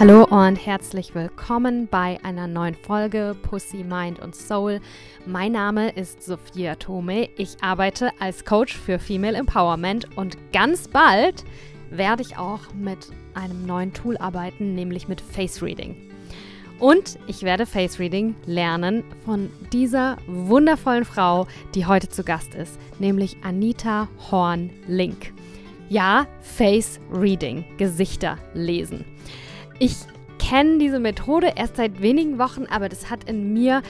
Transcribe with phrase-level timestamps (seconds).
[0.00, 4.80] Hallo und herzlich willkommen bei einer neuen Folge Pussy, Mind und Soul.
[5.24, 7.28] Mein Name ist Sophia Tome.
[7.36, 11.44] Ich arbeite als Coach für Female Empowerment und ganz bald
[11.90, 12.98] werde ich auch mit
[13.34, 15.94] einem neuen Tool arbeiten, nämlich mit Face Reading.
[16.80, 22.80] Und ich werde Face Reading lernen von dieser wundervollen Frau, die heute zu Gast ist,
[22.98, 25.32] nämlich Anita Horn-Link.
[25.88, 29.04] Ja, Face Reading, Gesichter lesen.
[29.78, 29.96] Ich
[30.38, 33.82] kenne diese Methode erst seit wenigen Wochen, aber das hat in mir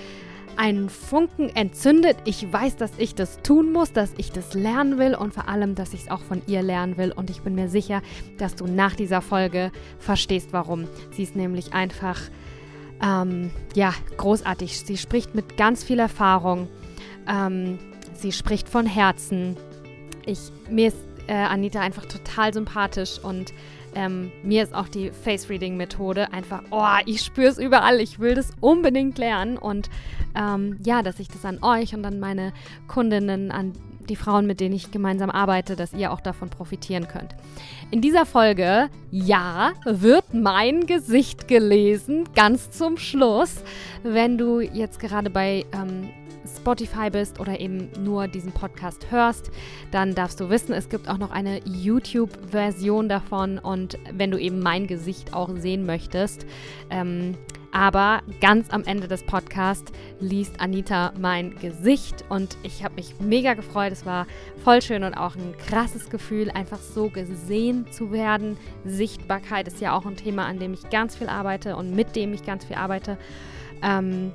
[0.56, 2.16] einen Funken entzündet.
[2.24, 5.74] Ich weiß, dass ich das tun muss, dass ich das lernen will und vor allem,
[5.74, 7.12] dass ich es auch von ihr lernen will.
[7.12, 8.02] Und ich bin mir sicher,
[8.38, 10.86] dass du nach dieser Folge verstehst, warum.
[11.10, 12.20] Sie ist nämlich einfach,
[13.02, 14.80] ähm, ja, großartig.
[14.80, 16.68] Sie spricht mit ganz viel Erfahrung.
[17.28, 17.78] Ähm,
[18.14, 19.56] sie spricht von Herzen.
[20.24, 20.38] Ich,
[20.70, 23.52] mir ist äh, Anita einfach total sympathisch und
[23.94, 28.52] ähm, mir ist auch die Face-Reading-Methode einfach, oh, ich spüre es überall, ich will das
[28.60, 29.90] unbedingt lernen und
[30.34, 32.52] ähm, ja, dass ich das an euch und an meine
[32.88, 33.72] Kundinnen, an
[34.08, 37.34] die Frauen, mit denen ich gemeinsam arbeite, dass ihr auch davon profitieren könnt.
[37.90, 43.62] In dieser Folge, ja, wird mein Gesicht gelesen, ganz zum Schluss.
[44.02, 46.10] Wenn du jetzt gerade bei ähm,
[46.64, 49.50] Spotify bist oder eben nur diesen Podcast hörst,
[49.90, 54.60] dann darfst du wissen, es gibt auch noch eine YouTube-Version davon und wenn du eben
[54.60, 56.46] mein Gesicht auch sehen möchtest,
[56.88, 57.36] ähm,
[57.70, 63.52] aber ganz am Ende des Podcasts liest Anita mein Gesicht und ich habe mich mega
[63.52, 63.92] gefreut.
[63.92, 64.26] Es war
[64.62, 68.56] voll schön und auch ein krasses Gefühl, einfach so gesehen zu werden.
[68.86, 72.32] Sichtbarkeit ist ja auch ein Thema, an dem ich ganz viel arbeite und mit dem
[72.32, 73.18] ich ganz viel arbeite.
[73.82, 74.32] Ähm,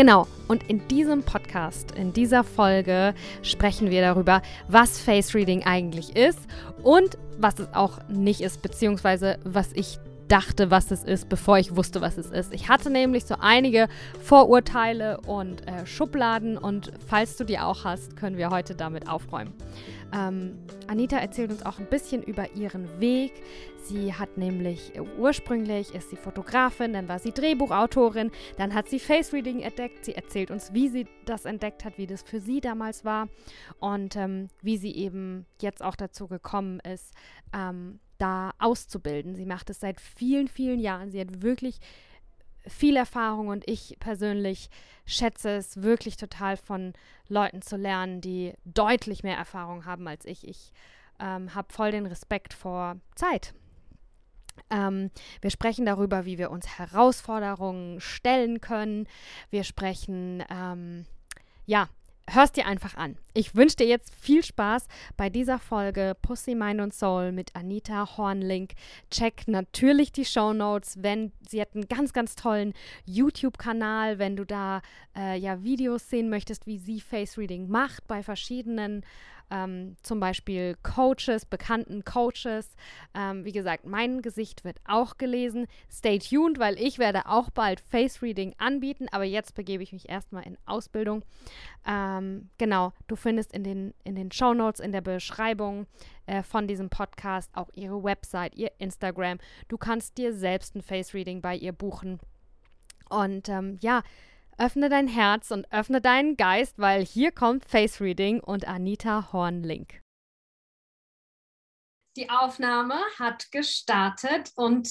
[0.00, 3.12] Genau, und in diesem Podcast, in dieser Folge
[3.42, 6.38] sprechen wir darüber, was Face Reading eigentlich ist
[6.82, 11.76] und was es auch nicht ist, beziehungsweise was ich dachte, was es ist, bevor ich
[11.76, 12.54] wusste, was es ist.
[12.54, 13.88] Ich hatte nämlich so einige
[14.22, 19.52] Vorurteile und äh, Schubladen und falls du die auch hast, können wir heute damit aufräumen.
[20.12, 23.32] Ähm, Anita erzählt uns auch ein bisschen über ihren Weg.
[23.82, 28.98] Sie hat nämlich äh, ursprünglich ist sie Fotografin, dann war sie Drehbuchautorin, dann hat sie
[28.98, 30.04] Face Reading entdeckt.
[30.04, 33.28] Sie erzählt uns, wie sie das entdeckt hat, wie das für sie damals war
[33.78, 37.14] und ähm, wie sie eben jetzt auch dazu gekommen ist,
[37.54, 39.34] ähm, da auszubilden.
[39.34, 41.10] Sie macht es seit vielen, vielen Jahren.
[41.10, 41.78] Sie hat wirklich
[42.66, 44.70] viel Erfahrung und ich persönlich
[45.06, 46.92] schätze es wirklich total von
[47.28, 50.46] Leuten zu lernen, die deutlich mehr Erfahrung haben als ich.
[50.46, 50.72] Ich
[51.18, 53.54] ähm, habe voll den Respekt vor Zeit.
[54.70, 55.10] Ähm,
[55.40, 59.06] wir sprechen darüber, wie wir uns Herausforderungen stellen können.
[59.50, 61.06] Wir sprechen, ähm,
[61.66, 61.88] ja,
[62.28, 63.16] hörst dir einfach an.
[63.32, 68.16] Ich wünsche dir jetzt viel Spaß bei dieser Folge Pussy, Mind und Soul mit Anita
[68.16, 68.72] Hornlink.
[69.10, 72.74] Check natürlich die Show Notes, wenn sie hat einen ganz, ganz tollen
[73.04, 74.82] YouTube-Kanal, wenn du da
[75.16, 79.04] äh, ja Videos sehen möchtest, wie sie Face Reading macht bei verschiedenen
[79.50, 82.76] ähm, zum Beispiel Coaches, bekannten Coaches.
[83.14, 85.66] Ähm, wie gesagt, mein Gesicht wird auch gelesen.
[85.90, 90.08] Stay tuned, weil ich werde auch bald Face Reading anbieten, aber jetzt begebe ich mich
[90.08, 91.24] erstmal in Ausbildung.
[91.86, 95.86] Ähm, genau, du findest in den, in den Show Notes, in der Beschreibung
[96.26, 99.38] äh, von diesem Podcast auch ihre Website, ihr Instagram.
[99.68, 102.18] Du kannst dir selbst ein Face Reading bei ihr buchen.
[103.08, 104.02] Und ähm, ja,
[104.60, 110.02] Öffne dein Herz und öffne deinen Geist, weil hier kommt Face Reading und Anita Hornlink.
[112.18, 114.86] Die Aufnahme hat gestartet und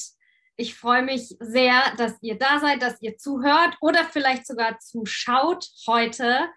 [0.56, 5.70] ich freue mich sehr, dass ihr da seid, dass ihr zuhört oder vielleicht sogar zuschaut
[5.86, 6.50] heute.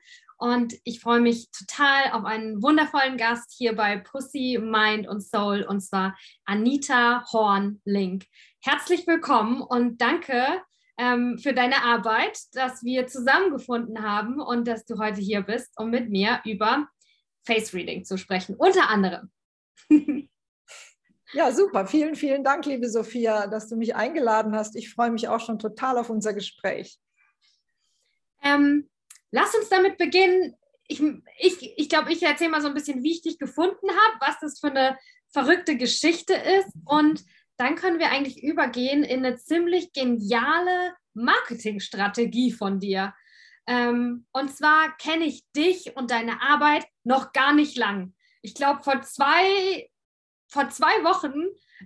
[0.43, 5.63] Und ich freue mich total auf einen wundervollen Gast hier bei Pussy, Mind und Soul
[5.63, 8.25] und zwar Anita Horn-Link.
[8.61, 10.61] Herzlich willkommen und danke,
[10.99, 15.91] ähm, für deine Arbeit, dass wir zusammengefunden haben und dass du heute hier bist, um
[15.91, 16.89] mit mir über
[17.47, 19.31] Face Reading zu sprechen, unter anderem.
[21.35, 21.87] Ja, super.
[21.87, 24.77] Vielen, vielen Dank, liebe Sophia, dass du mich eingeladen hast.
[24.77, 26.99] Ich freue mich auch schon total auf unser Gespräch.
[28.45, 28.91] Ähm,
[29.33, 30.55] lass uns damit beginnen.
[30.87, 33.91] Ich glaube, ich, ich, glaub, ich erzähle mal so ein bisschen, wie ich dich gefunden
[33.91, 34.97] habe, was das für eine
[35.33, 37.25] verrückte Geschichte ist und
[37.57, 43.15] dann können wir eigentlich übergehen in eine ziemlich geniale Marketingstrategie von dir.
[43.67, 48.15] Ähm, und zwar kenne ich dich und deine Arbeit noch gar nicht lang.
[48.43, 49.89] Ich glaube, vor zwei,
[50.49, 51.35] vor zwei Wochen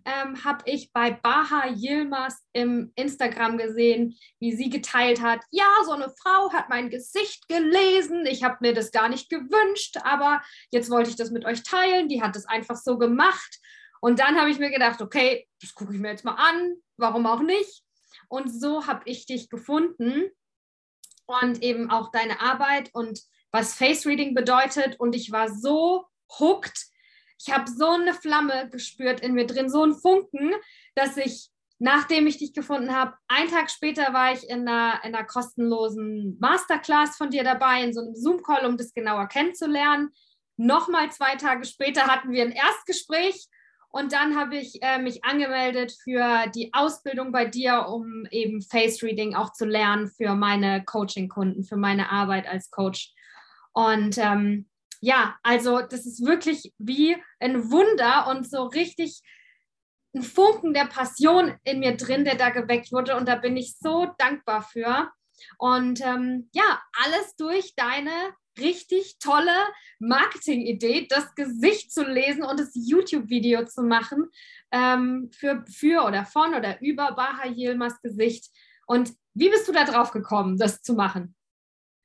[0.05, 5.93] ähm, habe ich bei Baha Yilmaz im Instagram gesehen, wie sie geteilt hat, ja, so
[5.93, 10.91] eine Frau hat mein Gesicht gelesen, ich habe mir das gar nicht gewünscht, aber jetzt
[10.91, 13.59] wollte ich das mit euch teilen, die hat es einfach so gemacht
[14.01, 16.77] und dann habe ich mir gedacht, okay, das gucke ich mir jetzt mal an.
[16.97, 17.83] warum auch nicht?
[18.29, 20.31] Und so habe ich dich gefunden
[21.27, 23.21] und eben auch deine Arbeit und
[23.51, 24.99] was Face Reading bedeutet.
[25.01, 26.07] Und ich war so
[26.39, 26.87] hooked.
[27.39, 30.53] Ich habe so eine Flamme gespürt in mir drin, so einen Funken,
[30.95, 35.15] dass ich, nachdem ich dich gefunden habe, einen Tag später war ich in einer, in
[35.15, 40.11] einer kostenlosen Masterclass von dir dabei, in so einem Zoom-Call, um das genauer kennenzulernen.
[40.57, 43.49] Nochmal zwei Tage später hatten wir ein Erstgespräch
[43.97, 49.03] und dann habe ich äh, mich angemeldet für die Ausbildung bei dir, um eben Face
[49.03, 53.15] Reading auch zu lernen für meine Coaching-Kunden, für meine Arbeit als Coach.
[53.73, 54.69] Und ähm,
[55.01, 59.23] ja, also das ist wirklich wie ein Wunder und so richtig
[60.15, 63.17] ein Funken der Passion in mir drin, der da geweckt wurde.
[63.17, 65.11] Und da bin ich so dankbar für.
[65.59, 68.11] Und ähm, ja, alles durch deine
[68.59, 69.55] richtig tolle
[69.99, 74.31] Marketing-Idee, das Gesicht zu lesen und das YouTube-Video zu machen
[74.73, 78.51] ähm, für, für oder von oder über Baha Yilmaz Gesicht.
[78.87, 81.35] Und wie bist du da drauf gekommen, das zu machen?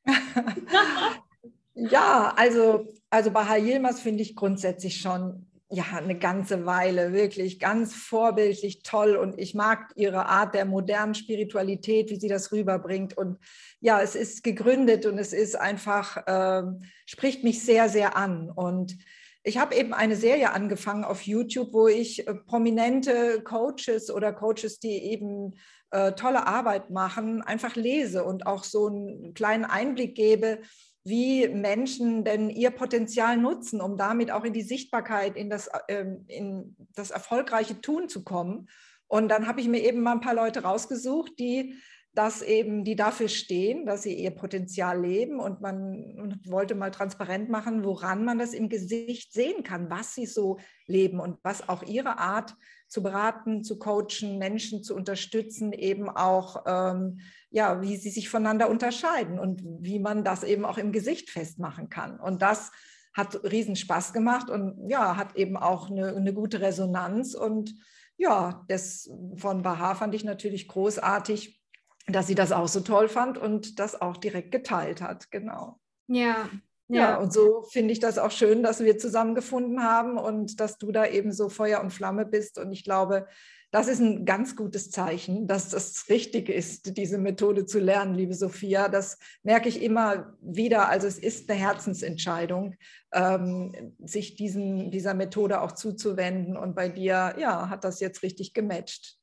[1.74, 7.96] ja, also, also Baha Yilmaz finde ich grundsätzlich schon ja, eine ganze Weile, wirklich ganz
[7.96, 9.16] vorbildlich toll.
[9.16, 13.18] Und ich mag ihre Art der modernen Spiritualität, wie sie das rüberbringt.
[13.18, 13.38] Und
[13.80, 16.64] ja, es ist gegründet und es ist einfach, äh,
[17.06, 18.50] spricht mich sehr, sehr an.
[18.50, 18.98] Und
[19.44, 24.80] ich habe eben eine Serie angefangen auf YouTube, wo ich äh, prominente Coaches oder Coaches,
[24.80, 25.56] die eben
[25.92, 30.60] äh, tolle Arbeit machen, einfach lese und auch so einen kleinen Einblick gebe,
[31.04, 36.26] wie Menschen denn ihr Potenzial nutzen, um damit auch in die Sichtbarkeit, in das, ähm,
[36.28, 38.68] in das erfolgreiche Tun zu kommen.
[39.08, 41.76] Und dann habe ich mir eben mal ein paar Leute rausgesucht, die
[42.14, 47.50] das eben, die dafür stehen, dass sie ihr Potenzial leben und man wollte mal transparent
[47.50, 51.84] machen, woran man das im Gesicht sehen kann, was sie so leben und was auch
[51.84, 52.56] ihre Art
[52.92, 58.70] zu beraten, zu coachen, Menschen zu unterstützen, eben auch, ähm, ja, wie sie sich voneinander
[58.70, 62.20] unterscheiden und wie man das eben auch im Gesicht festmachen kann.
[62.20, 62.70] Und das
[63.14, 67.74] hat riesen Spaß gemacht und ja, hat eben auch eine, eine gute Resonanz und
[68.18, 71.64] ja, das von Baha fand ich natürlich großartig,
[72.08, 75.80] dass sie das auch so toll fand und das auch direkt geteilt hat, genau.
[76.08, 76.50] Ja.
[76.96, 80.92] Ja, und so finde ich das auch schön, dass wir zusammengefunden haben und dass du
[80.92, 82.58] da eben so Feuer und Flamme bist.
[82.58, 83.28] Und ich glaube,
[83.72, 88.34] das ist ein ganz gutes Zeichen, dass das richtig ist, diese Methode zu lernen, liebe
[88.34, 88.90] Sophia.
[88.90, 90.90] Das merke ich immer wieder.
[90.90, 92.76] Also es ist eine Herzensentscheidung,
[93.14, 96.58] ähm, sich diesen, dieser Methode auch zuzuwenden.
[96.58, 99.18] Und bei dir, ja, hat das jetzt richtig gematcht.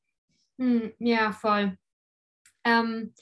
[0.58, 1.76] Hm, ja, voll.
[2.64, 3.12] Ähm,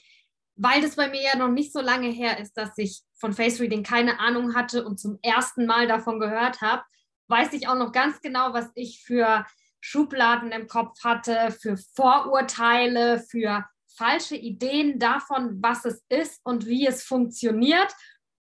[0.57, 3.59] weil das bei mir ja noch nicht so lange her ist, dass ich von Face
[3.59, 6.83] Reading keine Ahnung hatte und zum ersten Mal davon gehört habe,
[7.27, 9.45] weiß ich auch noch ganz genau, was ich für
[9.79, 13.65] Schubladen im Kopf hatte, für Vorurteile, für
[13.95, 17.93] falsche Ideen davon, was es ist und wie es funktioniert.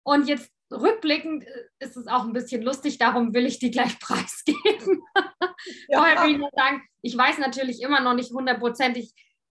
[0.03, 3.99] Und jetzt rückblickend äh, ist es auch ein bisschen lustig, darum will ich die gleich
[3.99, 5.03] preisgeben.
[5.87, 5.99] Ja.
[5.99, 9.13] Vorher will ich nur sagen, ich weiß natürlich immer noch nicht hundertprozentig,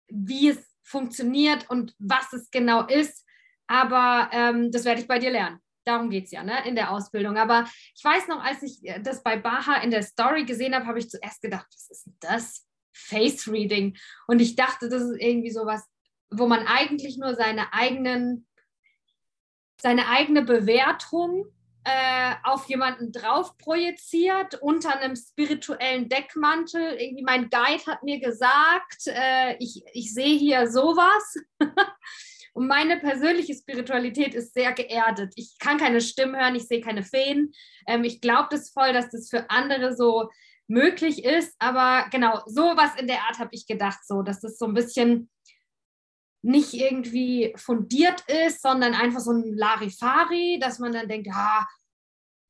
[0.08, 3.26] wie es funktioniert und was es genau ist.
[3.66, 5.58] Aber ähm, das werde ich bei dir lernen.
[5.84, 7.36] Darum geht es ja ne, in der Ausbildung.
[7.36, 10.86] Aber ich weiß noch, als ich äh, das bei Baha in der Story gesehen habe,
[10.86, 12.66] habe ich zuerst gedacht, was ist das?
[12.92, 13.96] Face Reading.
[14.26, 15.84] Und ich dachte, das ist irgendwie sowas,
[16.30, 18.46] wo man eigentlich nur seine eigenen,
[19.80, 21.46] seine eigene Bewertung
[21.84, 26.94] äh, auf jemanden drauf projiziert unter einem spirituellen Deckmantel.
[26.98, 31.36] Irgendwie mein Guide hat mir gesagt, äh, ich, ich sehe hier sowas.
[32.54, 35.32] Und meine persönliche Spiritualität ist sehr geerdet.
[35.36, 37.52] Ich kann keine Stimmen hören, ich sehe keine Feen.
[37.86, 40.28] Ähm, ich glaube das voll, dass das für andere so
[40.68, 41.54] möglich ist.
[41.58, 45.30] Aber genau, sowas in der Art habe ich gedacht, so, dass das so ein bisschen
[46.42, 51.66] nicht irgendwie fundiert ist, sondern einfach so ein Larifari, dass man dann denkt, ja,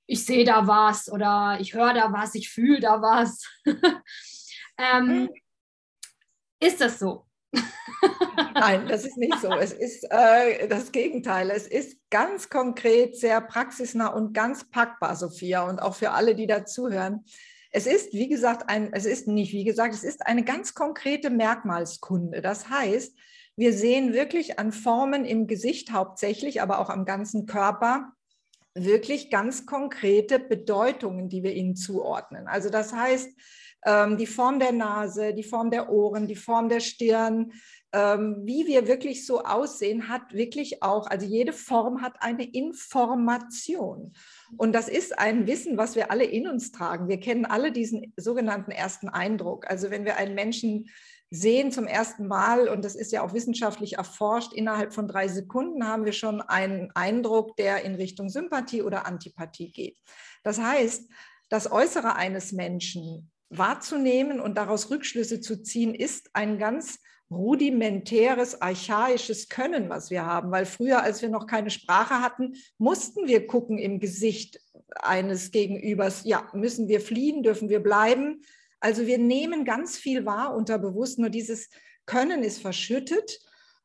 [0.06, 3.42] ich sehe da was oder ich höre da was, ich fühle da was.
[4.78, 5.30] ähm, mhm.
[6.58, 7.26] ist das so?
[8.54, 9.52] Nein, das ist nicht so.
[9.52, 11.50] Es ist äh, das Gegenteil.
[11.50, 16.46] Es ist ganz konkret, sehr praxisnah und ganz packbar, Sophia, und auch für alle, die
[16.46, 17.24] dazuhören.
[17.70, 21.30] Es ist, wie gesagt, ein, es ist nicht, wie gesagt, es ist eine ganz konkrete
[21.30, 22.42] Merkmalskunde.
[22.42, 23.16] Das heißt,
[23.56, 28.12] wir sehen wirklich an Formen im Gesicht hauptsächlich, aber auch am ganzen Körper
[28.74, 32.48] wirklich ganz konkrete Bedeutungen, die wir ihnen zuordnen.
[32.48, 33.28] Also das heißt,
[33.84, 37.52] ähm, die Form der Nase, die Form der Ohren, die Form der Stirn,
[37.92, 44.12] ähm, wie wir wirklich so aussehen, hat wirklich auch, also jede Form hat eine Information.
[44.56, 47.08] Und das ist ein Wissen, was wir alle in uns tragen.
[47.08, 49.68] Wir kennen alle diesen sogenannten ersten Eindruck.
[49.68, 50.88] Also wenn wir einen Menschen
[51.34, 55.88] sehen zum ersten Mal, und das ist ja auch wissenschaftlich erforscht, innerhalb von drei Sekunden
[55.88, 59.96] haben wir schon einen Eindruck, der in Richtung Sympathie oder Antipathie geht.
[60.44, 61.08] Das heißt,
[61.48, 66.98] das Äußere eines Menschen wahrzunehmen und daraus Rückschlüsse zu ziehen, ist ein ganz
[67.30, 70.50] rudimentäres, archaisches Können, was wir haben.
[70.50, 74.60] Weil früher, als wir noch keine Sprache hatten, mussten wir gucken im Gesicht
[74.96, 78.42] eines Gegenübers, ja, müssen wir fliehen, dürfen wir bleiben.
[78.82, 81.70] Also wir nehmen ganz viel wahr unterbewusst, nur dieses
[82.04, 83.38] Können ist verschüttet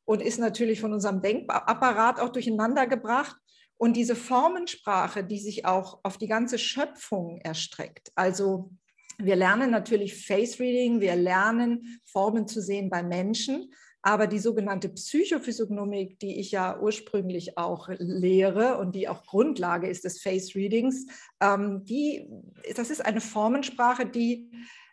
[0.05, 3.35] und ist natürlich von unserem Denkapparat auch durcheinander gebracht.
[3.77, 8.71] Und diese Formensprache, die sich auch auf die ganze Schöpfung erstreckt, also
[9.19, 14.89] wir lernen natürlich Face Reading, wir lernen Formen zu sehen bei Menschen, aber die sogenannte
[14.89, 21.05] Psychophysiognomik, die ich ja ursprünglich auch lehre und die auch Grundlage ist des Face Readings,
[21.39, 22.27] ähm, die,
[22.75, 24.49] das ist eine Formensprache, die,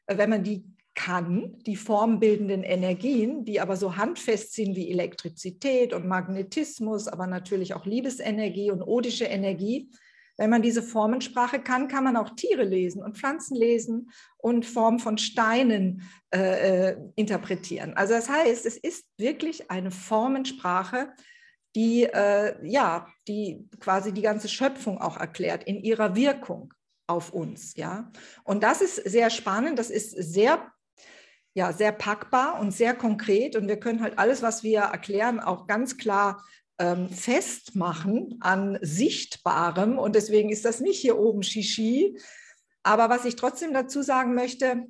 [0.07, 6.07] wenn man die kann, die formbildenden Energien, die aber so handfest sind wie Elektrizität und
[6.07, 9.91] Magnetismus, aber natürlich auch Liebesenergie und odische Energie,
[10.37, 14.99] wenn man diese Formensprache kann, kann man auch Tiere lesen und Pflanzen lesen und Formen
[14.99, 17.95] von Steinen äh, äh, interpretieren.
[17.95, 21.13] Also das heißt, es ist wirklich eine Formensprache,
[21.77, 26.73] die, äh, ja, die quasi die ganze Schöpfung auch erklärt in ihrer Wirkung
[27.07, 27.75] auf uns.
[27.77, 28.11] Ja?
[28.45, 30.71] Und das ist sehr spannend, das ist sehr
[31.55, 33.57] ja, sehr packbar und sehr konkret.
[33.57, 36.45] Und wir können halt alles, was wir erklären, auch ganz klar
[36.79, 39.99] ähm, festmachen an Sichtbarem.
[39.99, 42.19] Und deswegen ist das nicht hier oben Shishi.
[42.83, 44.87] Aber was ich trotzdem dazu sagen möchte,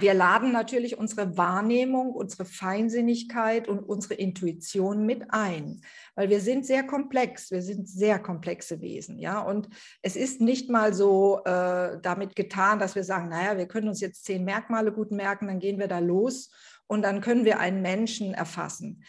[0.00, 5.82] wir laden natürlich unsere Wahrnehmung, unsere Feinsinnigkeit und unsere Intuition mit ein,
[6.14, 9.40] weil wir sind sehr komplex, wir sind sehr komplexe Wesen, ja.
[9.40, 9.68] Und
[10.02, 14.00] es ist nicht mal so äh, damit getan, dass wir sagen, naja, wir können uns
[14.00, 16.50] jetzt zehn Merkmale gut merken, dann gehen wir da los
[16.86, 19.04] und dann können wir einen Menschen erfassen.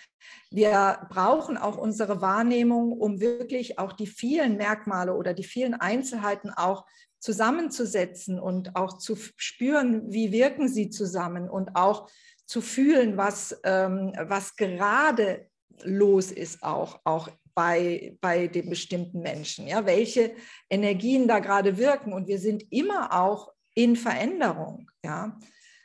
[0.49, 6.49] Wir brauchen auch unsere Wahrnehmung, um wirklich auch die vielen Merkmale oder die vielen Einzelheiten
[6.49, 6.85] auch
[7.19, 12.09] zusammenzusetzen und auch zu spüren, wie wirken sie zusammen und auch
[12.45, 15.47] zu fühlen, was, ähm, was gerade
[15.83, 20.35] los ist, auch, auch bei, bei dem bestimmten Menschen, ja, welche
[20.69, 22.13] Energien da gerade wirken.
[22.13, 24.89] Und wir sind immer auch in Veränderung.
[25.03, 25.37] Ja.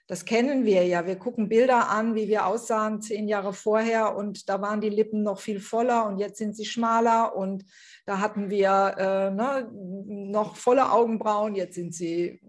[0.08, 1.06] Das kennen wir ja.
[1.06, 5.22] Wir gucken Bilder an, wie wir aussahen zehn Jahre vorher und da waren die Lippen
[5.22, 7.64] noch viel voller und jetzt sind sie schmaler und
[8.04, 12.40] da hatten wir äh, ne, noch volle Augenbrauen, jetzt sind sie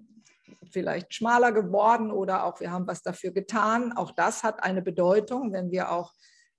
[0.72, 3.94] vielleicht schmaler geworden oder auch wir haben was dafür getan.
[3.94, 6.12] Auch das hat eine Bedeutung, wenn wir auch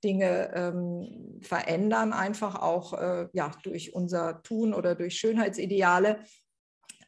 [0.05, 6.21] Dinge ähm, verändern, einfach auch äh, ja, durch unser Tun oder durch Schönheitsideale.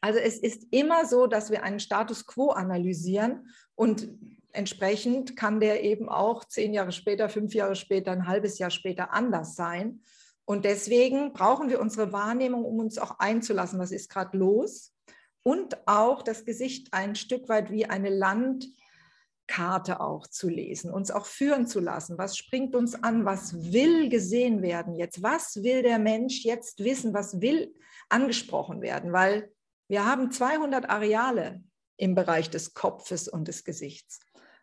[0.00, 4.08] Also es ist immer so, dass wir einen Status quo analysieren und
[4.52, 9.12] entsprechend kann der eben auch zehn Jahre später, fünf Jahre später, ein halbes Jahr später
[9.12, 10.00] anders sein.
[10.46, 14.94] Und deswegen brauchen wir unsere Wahrnehmung, um uns auch einzulassen, was ist gerade los.
[15.42, 21.26] Und auch das Gesicht ein Stück weit wie eine Landkarte auch zu lesen, uns auch
[21.26, 22.16] führen zu lassen.
[22.16, 23.24] Was springt uns an?
[23.24, 25.22] Was will gesehen werden jetzt?
[25.22, 27.12] Was will der Mensch jetzt wissen?
[27.12, 27.74] Was will
[28.08, 29.12] angesprochen werden?
[29.12, 29.52] Weil
[29.88, 31.62] wir haben 200 Areale
[31.96, 34.20] im Bereich des Kopfes und des Gesichts.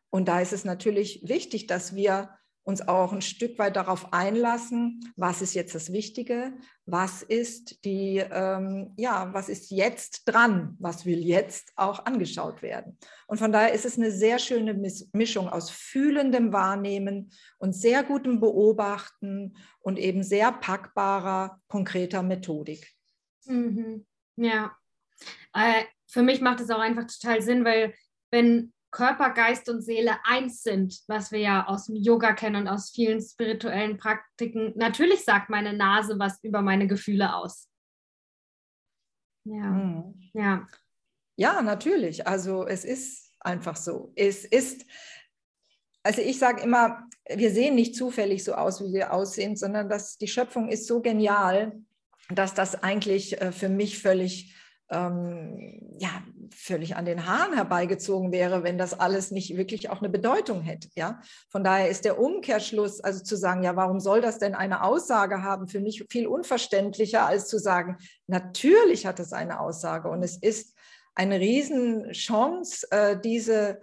[0.09, 2.29] Und da ist es natürlich wichtig, dass wir
[2.65, 6.53] uns auch ein Stück weit darauf einlassen, was ist jetzt das Wichtige,
[6.85, 12.97] was ist die, ähm, ja, was ist jetzt dran, was will jetzt auch angeschaut werden.
[13.27, 14.73] Und von daher ist es eine sehr schöne
[15.11, 22.93] Mischung aus fühlendem Wahrnehmen und sehr gutem Beobachten und eben sehr packbarer, konkreter Methodik.
[23.45, 24.05] Mhm.
[24.37, 24.75] Ja,
[25.53, 27.95] äh, für mich macht es auch einfach total Sinn, weil
[28.29, 32.67] wenn Körper, Geist und Seele eins sind, was wir ja aus dem Yoga kennen und
[32.67, 37.67] aus vielen spirituellen Praktiken, natürlich sagt meine Nase was über meine Gefühle aus.
[39.45, 40.13] Ja, hm.
[40.33, 40.67] ja.
[41.35, 42.27] Ja, natürlich.
[42.27, 44.13] Also es ist einfach so.
[44.15, 44.85] Es ist,
[46.03, 50.19] also ich sage immer, wir sehen nicht zufällig so aus, wie wir aussehen, sondern dass
[50.19, 51.81] die Schöpfung ist so genial,
[52.29, 54.55] dass das eigentlich äh, für mich völlig
[54.93, 56.09] ähm, ja,
[56.55, 60.87] völlig an den Haaren herbeigezogen wäre, wenn das alles nicht wirklich auch eine Bedeutung hätte.
[60.95, 61.19] Ja?
[61.49, 65.41] Von daher ist der Umkehrschluss, also zu sagen, ja, warum soll das denn eine Aussage
[65.41, 67.97] haben, für mich viel unverständlicher, als zu sagen,
[68.27, 70.77] natürlich hat es eine Aussage und es ist
[71.15, 73.81] eine Riesenchance, äh, diese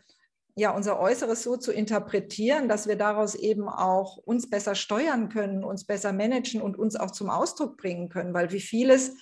[0.57, 5.65] ja, unser Äußeres so zu interpretieren, dass wir daraus eben auch uns besser steuern können,
[5.65, 9.17] uns besser managen und uns auch zum Ausdruck bringen können, weil wie vieles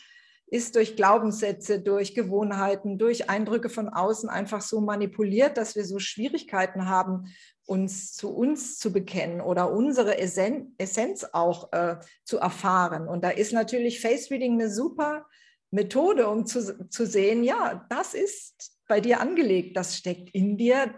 [0.51, 5.99] ist durch Glaubenssätze, durch Gewohnheiten, durch Eindrücke von außen einfach so manipuliert, dass wir so
[5.99, 7.35] Schwierigkeiten haben,
[7.67, 13.09] uns zu uns zu bekennen oder unsere Essenz auch äh, zu erfahren.
[13.09, 15.27] Und da ist natürlich Face Reading eine super
[15.71, 20.95] Methode, um zu, zu sehen, ja, das ist bei dir angelegt, das steckt in dir.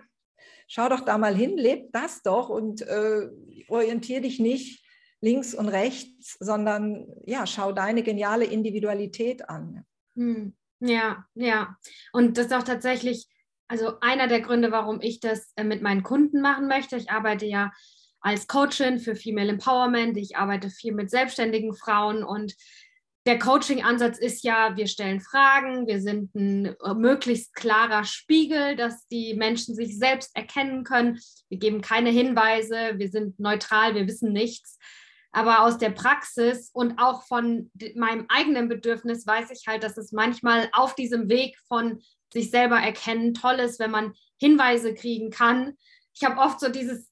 [0.69, 3.29] Schau doch da mal hin, leb das doch und äh,
[3.69, 4.80] orientiere dich nicht
[5.21, 9.85] links und rechts, sondern ja, schau deine geniale Individualität an.
[10.17, 10.55] Hm.
[10.81, 11.77] Ja, ja.
[12.13, 13.29] Und das ist auch tatsächlich,
[13.69, 16.97] also einer der Gründe, warum ich das äh, mit meinen Kunden machen möchte.
[16.97, 17.71] Ich arbeite ja
[18.21, 20.17] als Coachin für Female Empowerment.
[20.17, 22.55] Ich arbeite viel mit selbstständigen Frauen und
[23.27, 29.07] der Coaching-Ansatz ist ja, wir stellen Fragen, wir sind ein äh, möglichst klarer Spiegel, dass
[29.09, 31.21] die Menschen sich selbst erkennen können.
[31.51, 34.79] Wir geben keine Hinweise, wir sind neutral, wir wissen nichts.
[35.33, 40.13] Aber aus der Praxis und auch von meinem eigenen Bedürfnis weiß ich halt, dass es
[40.13, 42.01] manchmal auf diesem Weg von
[42.33, 45.77] sich selber erkennen toll ist, wenn man Hinweise kriegen kann.
[46.15, 47.11] Ich habe oft so dieses,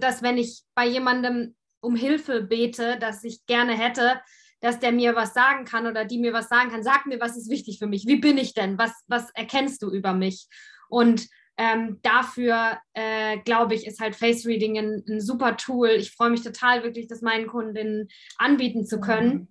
[0.00, 4.20] dass wenn ich bei jemandem um Hilfe bete, dass ich gerne hätte,
[4.60, 6.82] dass der mir was sagen kann oder die mir was sagen kann.
[6.82, 8.06] Sag mir, was ist wichtig für mich?
[8.06, 8.78] Wie bin ich denn?
[8.78, 10.48] Was, was erkennst du über mich?
[10.88, 11.28] Und
[11.60, 15.90] ähm, dafür, äh, glaube ich, ist halt Face Reading ein, ein, super Tool.
[15.90, 19.34] Ich freue mich total wirklich, das meinen Kundinnen anbieten zu können.
[19.34, 19.48] Mhm.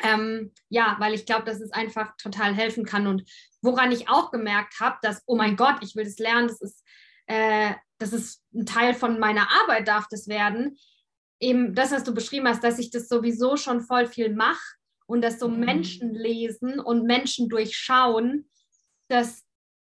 [0.00, 3.08] Ähm, ja, weil ich glaube, dass es einfach total helfen kann.
[3.08, 3.28] Und
[3.62, 6.84] woran ich auch gemerkt habe, dass, oh mein Gott, ich will das lernen, das ist,
[7.26, 10.78] äh, das ist ein Teil von meiner Arbeit, darf das werden.
[11.40, 14.76] Eben das, was du beschrieben hast, dass ich das sowieso schon voll viel mache
[15.06, 15.58] und dass so mhm.
[15.64, 18.48] Menschen lesen und Menschen durchschauen,
[19.08, 19.42] dass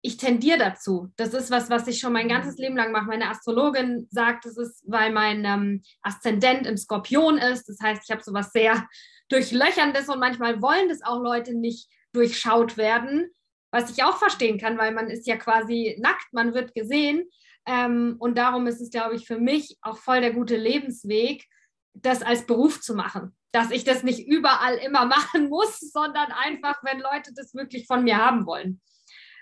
[0.03, 1.11] ich tendiere dazu.
[1.15, 3.05] Das ist was, was ich schon mein ganzes Leben lang mache.
[3.05, 7.69] Meine Astrologin sagt, es ist, weil mein ähm, Aszendent im Skorpion ist.
[7.69, 8.87] Das heißt, ich habe so was sehr
[9.29, 13.29] Durchlöcherndes und manchmal wollen das auch Leute nicht durchschaut werden,
[13.71, 17.29] was ich auch verstehen kann, weil man ist ja quasi nackt, man wird gesehen.
[17.65, 21.45] Ähm, und darum ist es, glaube ich, für mich auch voll der gute Lebensweg,
[21.93, 23.37] das als Beruf zu machen.
[23.53, 28.03] Dass ich das nicht überall immer machen muss, sondern einfach, wenn Leute das wirklich von
[28.03, 28.81] mir haben wollen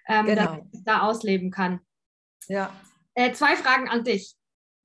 [0.10, 0.56] ähm, genau.
[0.56, 1.80] dass ich da ausleben kann.
[2.48, 2.74] Ja.
[3.14, 4.36] Äh, zwei Fragen an dich.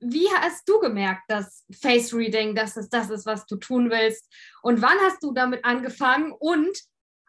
[0.01, 4.31] Wie hast du gemerkt, dass Face Reading, dass es das ist, was du tun willst?
[4.63, 6.33] Und wann hast du damit angefangen?
[6.33, 6.79] Und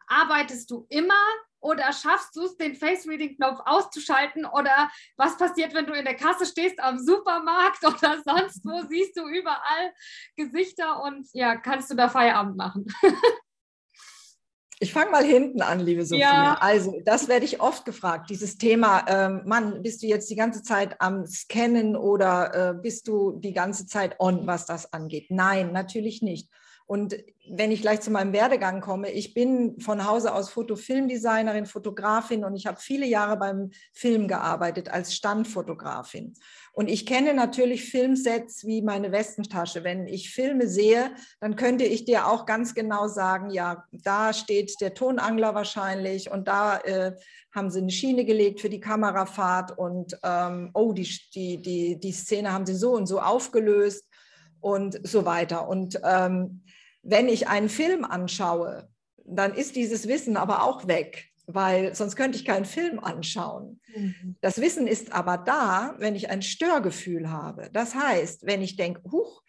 [0.08, 1.14] arbeitest du immer
[1.60, 4.44] oder schaffst du es, den Face Reading Knopf auszuschalten?
[4.44, 8.86] Oder was passiert, wenn du in der Kasse stehst am Supermarkt oder sonst wo?
[8.88, 9.92] Siehst du überall
[10.36, 12.86] Gesichter und ja, kannst du da Feierabend machen?
[14.78, 16.20] Ich fange mal hinten an, liebe Sophia.
[16.20, 16.58] Ja.
[16.60, 20.62] Also, das werde ich oft gefragt, dieses Thema, ähm, Mann, bist du jetzt die ganze
[20.62, 25.26] Zeit am Scannen oder äh, bist du die ganze Zeit on, was das angeht?
[25.30, 26.50] Nein, natürlich nicht.
[26.86, 27.16] Und
[27.48, 32.54] wenn ich gleich zu meinem Werdegang komme, ich bin von Hause aus Fotofilmdesignerin, Fotografin und
[32.54, 36.34] ich habe viele Jahre beim Film gearbeitet als Standfotografin.
[36.72, 39.82] Und ich kenne natürlich Filmsets wie meine Westentasche.
[39.82, 44.80] Wenn ich Filme sehe, dann könnte ich dir auch ganz genau sagen, ja, da steht
[44.80, 47.16] der Tonangler wahrscheinlich und da äh,
[47.52, 52.12] haben sie eine Schiene gelegt für die Kamerafahrt und ähm, oh, die, die, die, die
[52.12, 54.04] Szene haben sie so und so aufgelöst
[54.60, 55.68] und so weiter.
[55.68, 56.62] Und ähm,
[57.06, 58.88] wenn ich einen Film anschaue,
[59.24, 63.80] dann ist dieses Wissen aber auch weg, weil sonst könnte ich keinen Film anschauen.
[63.94, 64.36] Mhm.
[64.40, 67.70] Das Wissen ist aber da, wenn ich ein Störgefühl habe.
[67.72, 69.42] Das heißt, wenn ich denke, huch,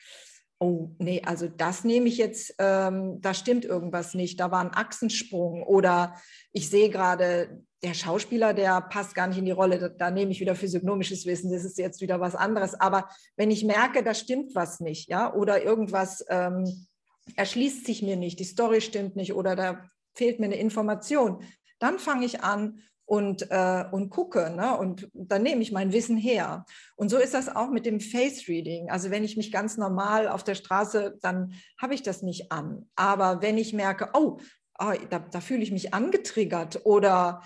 [0.59, 4.73] oh nee, also das nehme ich jetzt, ähm, da stimmt irgendwas nicht, da war ein
[4.73, 6.15] Achsensprung oder
[6.51, 10.31] ich sehe gerade, der Schauspieler, der passt gar nicht in die Rolle, da, da, nehme
[10.31, 12.73] ich wieder physiognomisches Wissen, das ist jetzt wieder was anderes.
[12.73, 16.87] Aber wenn ich merke, da stimmt was nicht, ja, oder irgendwas ähm,
[17.35, 21.43] erschließt sich mir nicht, die Story stimmt nicht oder da fehlt mir eine Information,
[21.79, 24.77] dann fange ich an und, äh, und gucke ne?
[24.77, 26.65] und dann nehme ich mein Wissen her.
[26.95, 28.89] Und so ist das auch mit dem Face Reading.
[28.89, 32.89] Also wenn ich mich ganz normal auf der Straße, dann habe ich das nicht an.
[32.95, 34.39] Aber wenn ich merke, oh,
[34.79, 37.41] oh da, da fühle ich mich angetriggert oder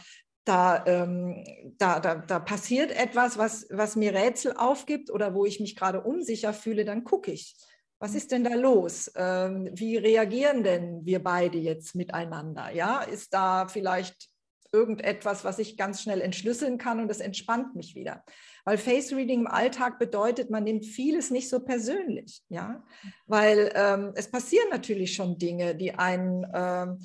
[0.45, 1.43] da, ähm,
[1.77, 6.01] da, da, da passiert etwas, was, was mir Rätsel aufgibt oder wo ich mich gerade
[6.01, 7.55] unsicher fühle, dann gucke ich
[8.01, 9.11] was ist denn da los?
[9.15, 12.71] Ähm, wie reagieren denn wir beide jetzt miteinander?
[12.71, 14.29] Ja, ist da vielleicht
[14.73, 18.23] irgendetwas, was ich ganz schnell entschlüsseln kann und das entspannt mich wieder?
[18.65, 22.83] Weil Face Reading im Alltag bedeutet, man nimmt vieles nicht so persönlich, ja,
[23.27, 26.97] weil ähm, es passieren natürlich schon Dinge, die einen ähm,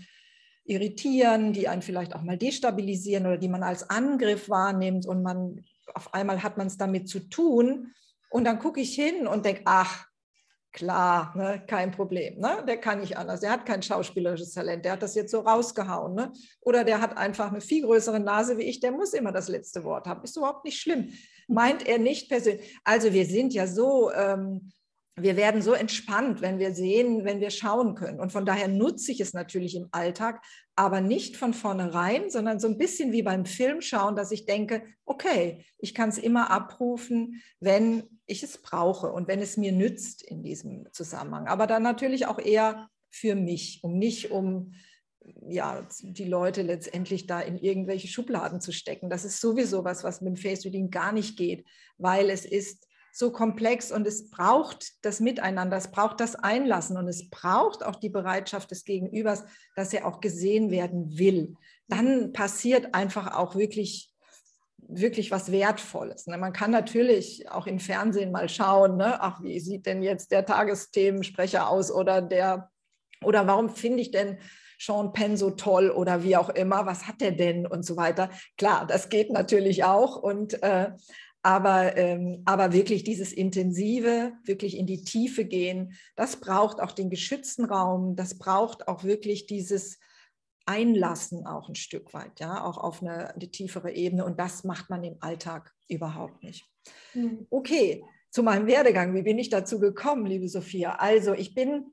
[0.64, 5.62] irritieren, die einen vielleicht auch mal destabilisieren oder die man als Angriff wahrnimmt und man
[5.92, 7.92] auf einmal hat man es damit zu tun
[8.30, 10.06] und dann gucke ich hin und denke, ach,
[10.76, 12.38] Klar, ne, kein Problem.
[12.38, 12.62] Ne?
[12.68, 13.40] Der kann nicht anders.
[13.40, 14.84] Der hat kein schauspielerisches Talent.
[14.84, 16.14] Der hat das jetzt so rausgehauen.
[16.14, 16.30] Ne?
[16.60, 18.80] Oder der hat einfach eine viel größere Nase wie ich.
[18.80, 20.22] Der muss immer das letzte Wort haben.
[20.22, 21.14] Ist überhaupt nicht schlimm.
[21.48, 22.78] Meint er nicht persönlich.
[22.84, 24.70] Also wir sind ja so ähm,
[25.18, 28.20] wir werden so entspannt, wenn wir sehen, wenn wir schauen können.
[28.20, 30.44] Und von daher nutze ich es natürlich im Alltag,
[30.76, 34.82] aber nicht von vornherein, sondern so ein bisschen wie beim Film schauen, dass ich denke,
[35.06, 40.22] okay, ich kann es immer abrufen, wenn ich es brauche und wenn es mir nützt
[40.22, 41.46] in diesem Zusammenhang.
[41.46, 44.74] Aber dann natürlich auch eher für mich, um nicht um
[45.48, 49.10] ja, die Leute letztendlich da in irgendwelche Schubladen zu stecken.
[49.10, 51.66] Das ist sowieso was, was mit dem Face Reading gar nicht geht,
[51.98, 52.85] weil es ist
[53.16, 57.96] so komplex und es braucht das Miteinander, es braucht das Einlassen und es braucht auch
[57.96, 61.54] die Bereitschaft des Gegenübers, dass er auch gesehen werden will.
[61.88, 64.12] Dann passiert einfach auch wirklich
[64.88, 66.26] wirklich was Wertvolles.
[66.26, 66.36] Ne?
[66.36, 69.20] Man kann natürlich auch im Fernsehen mal schauen, ne?
[69.20, 72.70] ach, wie sieht denn jetzt der Tagesthemensprecher aus oder der,
[73.24, 74.38] oder warum finde ich denn
[74.78, 78.30] Sean Penn so toll oder wie auch immer, was hat der denn und so weiter.
[78.58, 80.90] Klar, das geht natürlich auch und äh,
[81.46, 87.08] aber, ähm, aber wirklich dieses intensive, wirklich in die Tiefe gehen, das braucht auch den
[87.08, 90.00] geschützten Raum, das braucht auch wirklich dieses
[90.64, 94.24] Einlassen auch ein Stück weit, ja, auch auf eine, eine tiefere Ebene.
[94.24, 96.68] Und das macht man im Alltag überhaupt nicht.
[97.14, 97.46] Mhm.
[97.48, 99.14] Okay, zu meinem Werdegang.
[99.14, 100.96] Wie bin ich dazu gekommen, liebe Sophia?
[100.96, 101.92] Also ich bin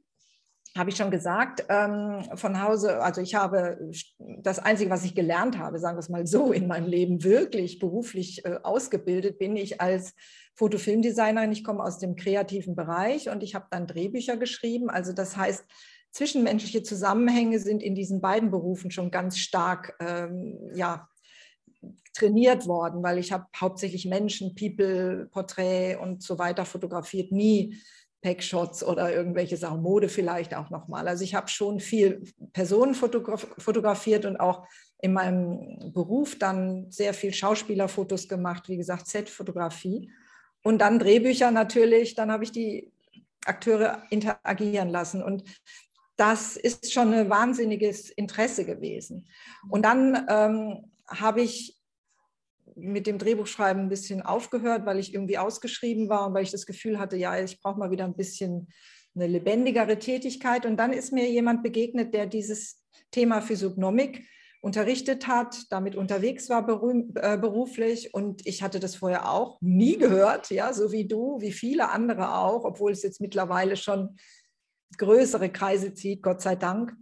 [0.75, 3.77] habe ich schon gesagt, ähm, von Hause, also ich habe
[4.19, 7.79] das Einzige, was ich gelernt habe, sagen wir es mal so, in meinem Leben wirklich
[7.79, 10.15] beruflich äh, ausgebildet bin ich als
[10.55, 11.51] Fotofilmdesignerin.
[11.51, 14.89] Ich komme aus dem kreativen Bereich und ich habe dann Drehbücher geschrieben.
[14.89, 15.63] Also das heißt,
[16.11, 21.07] zwischenmenschliche Zusammenhänge sind in diesen beiden Berufen schon ganz stark ähm, ja,
[22.13, 27.77] trainiert worden, weil ich habe hauptsächlich Menschen, People, Porträt und so weiter fotografiert, nie
[28.23, 31.07] Packshots oder irgendwelche Sachen, Mode vielleicht auch nochmal.
[31.07, 34.65] Also ich habe schon viel Personen fotografiert und auch
[34.99, 40.09] in meinem Beruf dann sehr viel Schauspielerfotos gemacht, wie gesagt, Set-Fotografie.
[40.63, 42.91] Und dann Drehbücher natürlich, dann habe ich die
[43.45, 45.21] Akteure interagieren lassen.
[45.21, 45.43] Und
[46.15, 49.27] das ist schon ein wahnsinniges Interesse gewesen.
[49.69, 51.77] Und dann ähm, habe ich
[52.75, 56.65] mit dem Drehbuchschreiben ein bisschen aufgehört, weil ich irgendwie ausgeschrieben war und weil ich das
[56.65, 58.67] Gefühl hatte, ja, ich brauche mal wieder ein bisschen
[59.15, 60.65] eine lebendigere Tätigkeit.
[60.65, 62.81] Und dann ist mir jemand begegnet, der dieses
[63.11, 64.27] Thema Physiognomik
[64.63, 70.49] unterrichtet hat, damit unterwegs war äh, beruflich und ich hatte das vorher auch nie gehört,
[70.51, 74.15] ja, so wie du, wie viele andere auch, obwohl es jetzt mittlerweile schon
[74.97, 76.95] größere Kreise zieht, Gott sei Dank.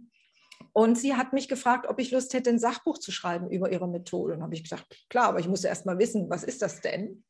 [0.72, 3.88] Und sie hat mich gefragt, ob ich Lust hätte, ein Sachbuch zu schreiben über ihre
[3.88, 4.34] Methode.
[4.34, 7.24] Und habe ich gesagt, klar, aber ich muss erst mal wissen, was ist das denn?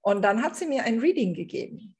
[0.00, 1.94] Und dann hat sie mir ein Reading gegeben.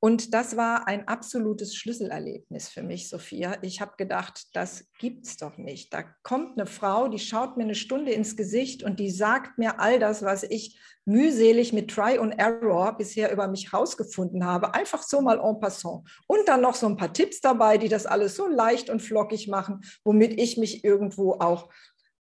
[0.00, 3.56] Und das war ein absolutes Schlüsselerlebnis für mich, Sophia.
[3.62, 5.92] Ich habe gedacht, das gibt's doch nicht.
[5.92, 9.80] Da kommt eine Frau, die schaut mir eine Stunde ins Gesicht und die sagt mir
[9.80, 15.02] all das, was ich mühselig mit Try and Error bisher über mich rausgefunden habe, einfach
[15.02, 16.08] so mal en passant.
[16.28, 19.48] Und dann noch so ein paar Tipps dabei, die das alles so leicht und flockig
[19.48, 21.70] machen, womit ich mich irgendwo auch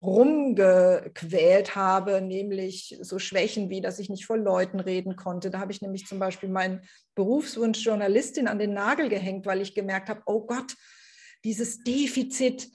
[0.01, 5.49] rumgequält habe, nämlich so Schwächen wie, dass ich nicht vor Leuten reden konnte.
[5.49, 6.81] Da habe ich nämlich zum Beispiel meinen
[7.15, 10.75] Berufswunsch Journalistin an den Nagel gehängt, weil ich gemerkt habe, oh Gott,
[11.43, 12.69] dieses Defizit,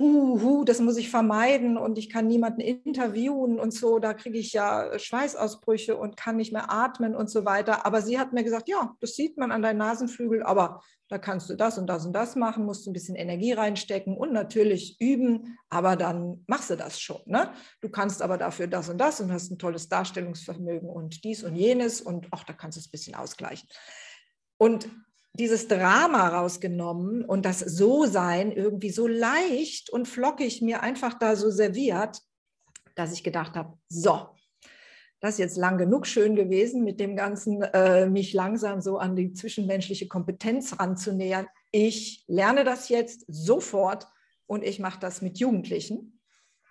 [0.00, 4.38] hu, hu, das muss ich vermeiden und ich kann niemanden interviewen und so, da kriege
[4.38, 7.86] ich ja Schweißausbrüche und kann nicht mehr atmen und so weiter.
[7.86, 11.50] Aber sie hat mir gesagt, ja, das sieht man an deinen Nasenflügel, aber da kannst
[11.50, 14.96] du das und das und das machen, musst du ein bisschen Energie reinstecken und natürlich
[15.00, 17.20] üben, aber dann machst du das schon.
[17.26, 17.50] Ne?
[17.80, 21.56] Du kannst aber dafür das und das und hast ein tolles Darstellungsvermögen und dies und
[21.56, 23.68] jenes und auch da kannst du es ein bisschen ausgleichen.
[24.56, 24.88] Und
[25.34, 31.50] dieses Drama rausgenommen und das So-Sein irgendwie so leicht und flockig mir einfach da so
[31.50, 32.20] serviert,
[32.96, 34.28] dass ich gedacht habe, so,
[35.20, 39.16] das ist jetzt lang genug schön gewesen, mit dem Ganzen äh, mich langsam so an
[39.16, 41.46] die zwischenmenschliche Kompetenz ranzunähern.
[41.70, 44.06] Ich lerne das jetzt sofort
[44.46, 46.20] und ich mache das mit Jugendlichen.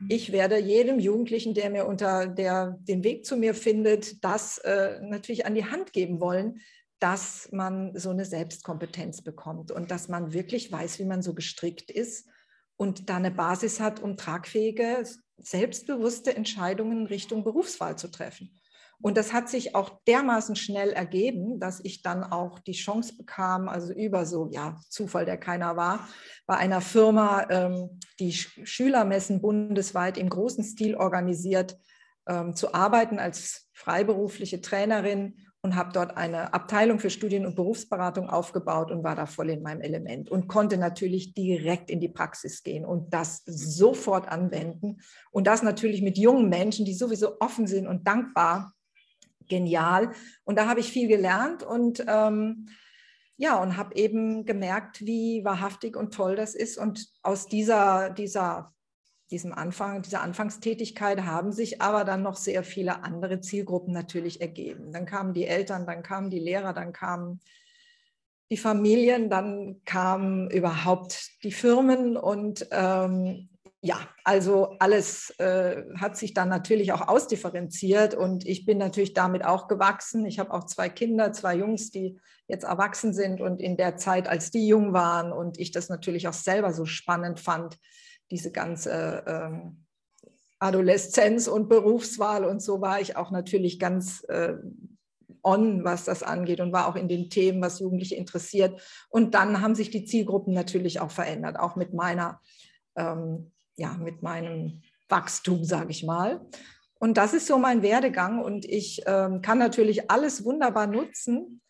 [0.07, 4.99] Ich werde jedem Jugendlichen, der mir unter der den Weg zu mir findet, das äh,
[5.01, 6.61] natürlich an die Hand geben wollen,
[6.99, 11.89] dass man so eine Selbstkompetenz bekommt und dass man wirklich weiß, wie man so gestrickt
[11.89, 12.27] ist
[12.75, 15.03] und da eine Basis hat, um tragfähige
[15.37, 18.59] selbstbewusste Entscheidungen Richtung Berufswahl zu treffen.
[19.01, 23.69] Und das hat sich auch dermaßen schnell ergeben, dass ich dann auch die Chance bekam,
[23.69, 26.09] also über so, ja, Zufall, der keiner war,
[26.45, 31.77] bei einer Firma, ähm, die Schülermessen bundesweit im großen Stil organisiert,
[32.27, 38.29] ähm, zu arbeiten als freiberufliche Trainerin und habe dort eine Abteilung für Studien- und Berufsberatung
[38.29, 42.63] aufgebaut und war da voll in meinem Element und konnte natürlich direkt in die Praxis
[42.63, 45.01] gehen und das sofort anwenden.
[45.31, 48.73] Und das natürlich mit jungen Menschen, die sowieso offen sind und dankbar.
[49.49, 50.11] Genial.
[50.45, 52.69] Und da habe ich viel gelernt und ähm,
[53.35, 56.77] ja, und habe eben gemerkt, wie wahrhaftig und toll das ist.
[56.77, 58.73] Und aus dieser, dieser
[59.31, 64.91] diesem Anfang, dieser Anfangstätigkeit haben sich aber dann noch sehr viele andere Zielgruppen natürlich ergeben.
[64.91, 67.39] Dann kamen die Eltern, dann kamen die Lehrer, dann kamen
[68.51, 73.49] die Familien, dann kamen überhaupt die Firmen und ähm,
[73.81, 79.45] ja, also alles äh, hat sich dann natürlich auch ausdifferenziert und ich bin natürlich damit
[79.45, 80.25] auch gewachsen.
[80.25, 84.27] Ich habe auch zwei Kinder, zwei Jungs, die jetzt erwachsen sind und in der Zeit,
[84.27, 87.77] als die jung waren und ich das natürlich auch selber so spannend fand,
[88.31, 89.85] diese ganze ähm,
[90.59, 94.55] Adoleszenz und Berufswahl und so war ich auch natürlich ganz äh,
[95.41, 98.81] on, was das angeht und war auch in den Themen, was Jugendliche interessiert.
[99.09, 102.41] Und dann haben sich die Zielgruppen natürlich auch verändert, auch mit meiner,
[102.95, 106.45] ähm, ja, mit meinem Wachstum, sage ich mal.
[106.99, 111.61] Und das ist so mein Werdegang und ich ähm, kann natürlich alles wunderbar nutzen.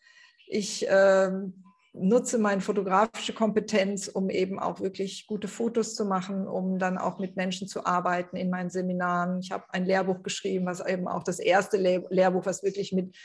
[0.48, 6.78] Ich ähm, nutze meine fotografische Kompetenz, um eben auch wirklich gute Fotos zu machen, um
[6.78, 9.40] dann auch mit Menschen zu arbeiten in meinen Seminaren.
[9.40, 13.16] Ich habe ein Lehrbuch geschrieben, was eben auch das erste Lehrbuch, was wirklich mit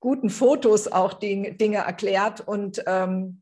[0.00, 2.46] guten Fotos auch Dinge erklärt.
[2.46, 3.40] Und ähm,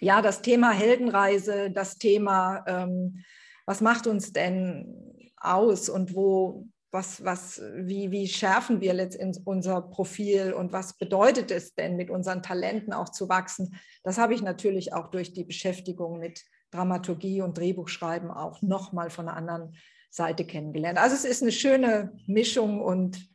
[0.00, 3.22] ja, das Thema Heldenreise, das Thema, ähm,
[3.66, 9.80] was macht uns denn aus und wo, was, was, wie, wie schärfen wir letztendlich unser
[9.80, 13.76] Profil und was bedeutet es denn, mit unseren Talenten auch zu wachsen?
[14.02, 19.28] Das habe ich natürlich auch durch die Beschäftigung mit Dramaturgie und Drehbuchschreiben auch nochmal von
[19.28, 19.76] einer anderen
[20.10, 20.98] Seite kennengelernt.
[20.98, 23.28] Also es ist eine schöne Mischung und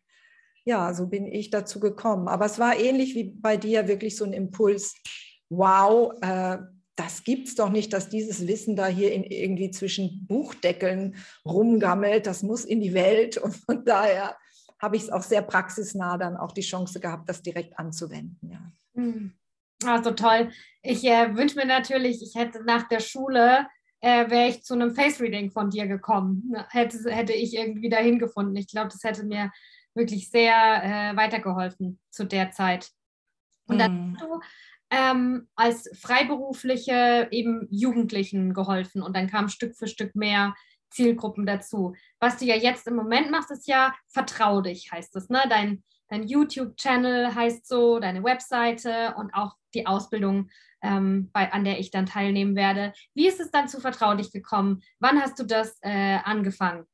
[0.65, 2.27] ja, so bin ich dazu gekommen.
[2.27, 4.95] Aber es war ähnlich wie bei dir wirklich so ein Impuls,
[5.49, 6.57] wow, äh,
[6.95, 12.25] das es doch nicht, dass dieses Wissen da hier in, irgendwie zwischen Buchdeckeln rumgammelt.
[12.25, 13.37] Das muss in die Welt.
[13.37, 14.37] Und von daher
[14.81, 18.49] habe ich es auch sehr praxisnah dann auch die Chance gehabt, das direkt anzuwenden.
[18.49, 18.71] Ja.
[18.95, 19.33] Hm.
[19.85, 20.51] Also toll.
[20.81, 23.67] Ich äh, wünsche mir natürlich, ich hätte nach der Schule,
[23.99, 26.55] äh, wäre ich zu einem Face-Reading von dir gekommen.
[26.69, 28.55] Hätte, hätte ich irgendwie dahin gefunden.
[28.55, 29.51] Ich glaube, das hätte mir
[29.93, 30.53] wirklich sehr
[30.83, 32.89] äh, weitergeholfen zu der Zeit.
[33.67, 34.17] Und dann hm.
[34.17, 34.39] hast du
[34.89, 40.53] ähm, als Freiberufliche eben Jugendlichen geholfen und dann kamen Stück für Stück mehr
[40.89, 41.95] Zielgruppen dazu.
[42.19, 45.29] Was du ja jetzt im Moment machst, ist ja Vertrau dich, heißt es.
[45.29, 45.43] Ne?
[45.49, 50.49] Dein, dein YouTube-Channel heißt so, deine Webseite und auch die Ausbildung,
[50.81, 52.93] ähm, bei, an der ich dann teilnehmen werde.
[53.13, 54.81] Wie ist es dann zu Vertrau dich gekommen?
[54.99, 56.85] Wann hast du das äh, angefangen?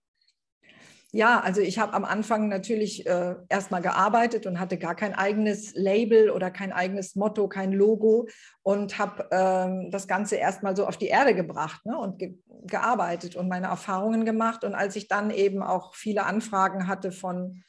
[1.14, 5.76] Ja, also ich habe am Anfang natürlich äh, erstmal gearbeitet und hatte gar kein eigenes
[5.76, 8.30] Label oder kein eigenes Motto, kein Logo
[8.64, 13.36] und habe ähm, das Ganze erstmal so auf die Erde gebracht ne, und ge gearbeitet
[13.36, 14.64] und meine Erfahrungen gemacht.
[14.64, 17.64] Und als ich dann eben auch viele Anfragen hatte von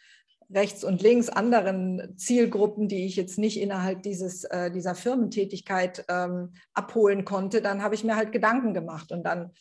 [0.54, 6.52] rechts und links anderen Zielgruppen, die ich jetzt nicht innerhalb dieses, äh, dieser Firmentätigkeit ähm,
[6.74, 9.52] abholen konnte, dann habe ich mir halt Gedanken gemacht und dann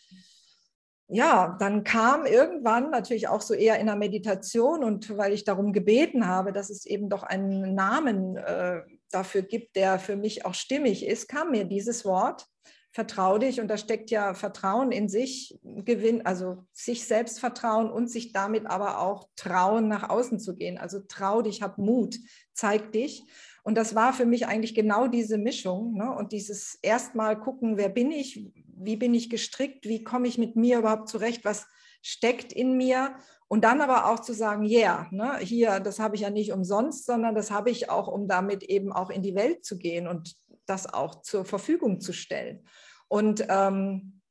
[1.13, 5.73] ja, dann kam irgendwann natürlich auch so eher in der Meditation und weil ich darum
[5.73, 8.79] gebeten habe, dass es eben doch einen Namen äh,
[9.11, 12.47] dafür gibt, der für mich auch stimmig ist, kam mir dieses Wort,
[12.93, 18.09] vertrau dich und da steckt ja Vertrauen in sich, Gewinn, also sich selbst vertrauen und
[18.09, 20.77] sich damit aber auch trauen, nach außen zu gehen.
[20.77, 22.19] Also trau dich, hab Mut,
[22.53, 23.23] zeig dich.
[23.63, 26.15] Und das war für mich eigentlich genau diese Mischung ne?
[26.15, 28.51] und dieses erstmal gucken, wer bin ich,
[28.83, 31.67] wie bin ich gestrickt, wie komme ich mit mir überhaupt zurecht, was
[32.01, 33.15] steckt in mir
[33.47, 36.51] und dann aber auch zu sagen, ja, yeah, ne, hier, das habe ich ja nicht
[36.51, 40.07] umsonst, sondern das habe ich auch, um damit eben auch in die Welt zu gehen
[40.07, 42.65] und das auch zur Verfügung zu stellen.
[43.07, 44.21] Und ähm,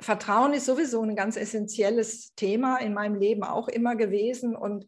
[0.00, 4.86] Vertrauen ist sowieso ein ganz essentielles Thema in meinem Leben auch immer gewesen und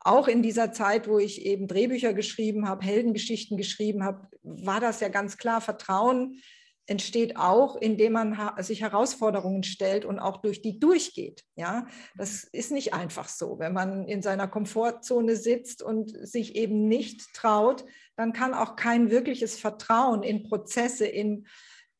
[0.00, 4.98] auch in dieser Zeit, wo ich eben Drehbücher geschrieben habe, Heldengeschichten geschrieben habe, war das
[4.98, 6.40] ja ganz klar, Vertrauen
[6.86, 11.44] entsteht auch, indem man sich Herausforderungen stellt und auch durch die durchgeht.
[11.54, 13.58] Ja, das ist nicht einfach so.
[13.58, 17.84] Wenn man in seiner Komfortzone sitzt und sich eben nicht traut,
[18.16, 21.46] dann kann auch kein wirkliches Vertrauen in Prozesse, in,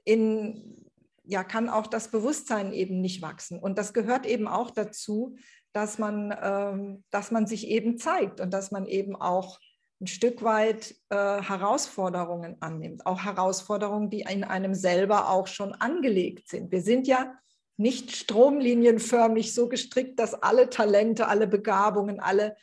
[0.04, 0.82] in
[1.24, 3.60] ja, kann auch das Bewusstsein eben nicht wachsen.
[3.60, 5.36] Und das gehört eben auch dazu,
[5.72, 9.58] dass man, ähm, dass man sich eben zeigt und dass man eben auch
[10.02, 16.48] ein Stück weit äh, Herausforderungen annimmt, auch Herausforderungen, die in einem selber auch schon angelegt
[16.48, 16.72] sind.
[16.72, 17.34] Wir sind ja
[17.76, 22.56] nicht stromlinienförmig so gestrickt, dass alle Talente, alle Begabungen, alle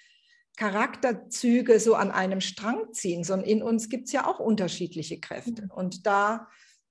[0.58, 5.64] Charakterzüge so an einem Strang ziehen, sondern in uns gibt es ja auch unterschiedliche Kräfte.
[5.64, 5.72] Mhm.
[5.72, 6.48] Und da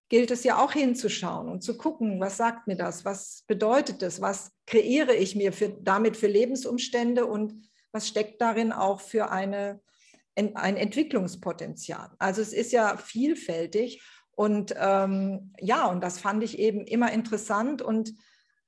[0.09, 4.23] gilt es ja auch hinzuschauen und zu gucken, was sagt mir das, was bedeutet das,
[4.23, 9.81] was kreiere ich mir für, damit für Lebensumstände und was steckt darin auch für eine,
[10.39, 12.11] ein Entwicklungspotenzial.
[12.19, 14.03] Also es ist ja vielfältig
[14.39, 18.15] und ähm, ja, und das fand ich eben immer interessant und,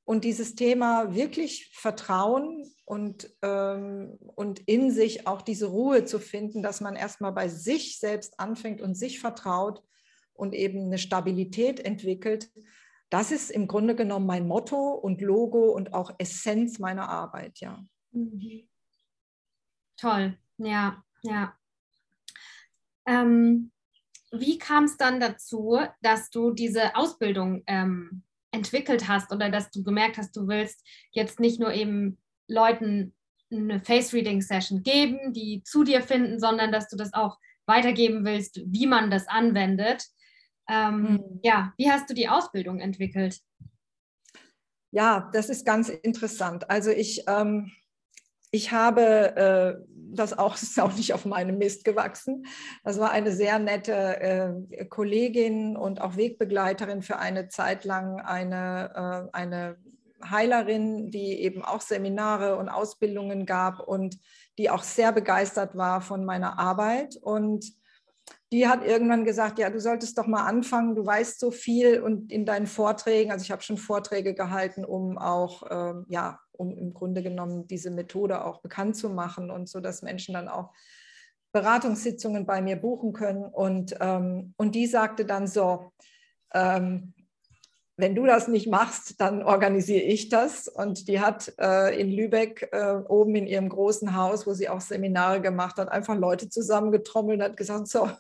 [0.05, 6.65] und dieses Thema wirklich Vertrauen und, ähm, und in sich auch diese Ruhe zu finden,
[6.65, 9.81] dass man erstmal bei sich selbst anfängt und sich vertraut
[10.33, 12.51] und eben eine Stabilität entwickelt.
[13.09, 17.85] Das ist im Grunde genommen mein Motto und Logo und auch Essenz meiner Arbeit, ja.
[18.11, 18.69] Mhm.
[19.97, 21.60] Toll, ja, ja.
[23.11, 23.73] Ähm,
[24.31, 29.83] wie kam es dann dazu, dass du diese Ausbildung ähm, entwickelt hast oder dass du
[29.83, 33.15] gemerkt hast, du willst jetzt nicht nur eben Leuten
[33.51, 38.87] eine Face-Reading-Session geben, die zu dir finden, sondern dass du das auch weitergeben willst, wie
[38.87, 40.07] man das anwendet.
[40.69, 41.41] Ähm, mhm.
[41.43, 43.41] Ja, wie hast du die Ausbildung entwickelt?
[44.93, 46.71] Ja, das ist ganz interessant.
[46.71, 47.73] Also ich, ähm,
[48.51, 52.47] ich habe äh, das auch, ist auch nicht auf meinem Mist gewachsen.
[52.85, 59.29] Das war eine sehr nette äh, Kollegin und auch Wegbegleiterin für eine Zeit lang, eine,
[59.33, 59.77] äh, eine
[60.29, 64.19] Heilerin, die eben auch Seminare und Ausbildungen gab und
[64.59, 67.17] die auch sehr begeistert war von meiner Arbeit.
[67.17, 67.73] Und
[68.53, 72.31] die hat irgendwann gesagt, ja, du solltest doch mal anfangen, du weißt so viel und
[72.31, 76.93] in deinen Vorträgen, also ich habe schon Vorträge gehalten, um auch, ähm, ja, um im
[76.93, 80.73] Grunde genommen diese Methode auch bekannt zu machen und so, dass Menschen dann auch
[81.53, 83.45] Beratungssitzungen bei mir buchen können.
[83.45, 85.93] Und, ähm, und die sagte dann so,
[86.53, 87.15] ähm,
[87.97, 90.69] wenn du das nicht machst, dann organisiere ich das.
[90.69, 94.81] Und die hat äh, in Lübeck äh, oben in ihrem großen Haus, wo sie auch
[94.81, 98.11] Seminare gemacht hat, einfach Leute zusammengetrommelt und hat gesagt, so,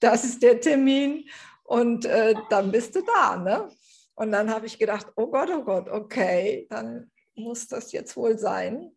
[0.00, 1.24] das ist der Termin
[1.64, 3.36] und äh, dann bist du da.
[3.36, 3.68] Ne?
[4.14, 8.38] Und dann habe ich gedacht, oh Gott, oh Gott, okay, dann muss das jetzt wohl
[8.38, 8.90] sein.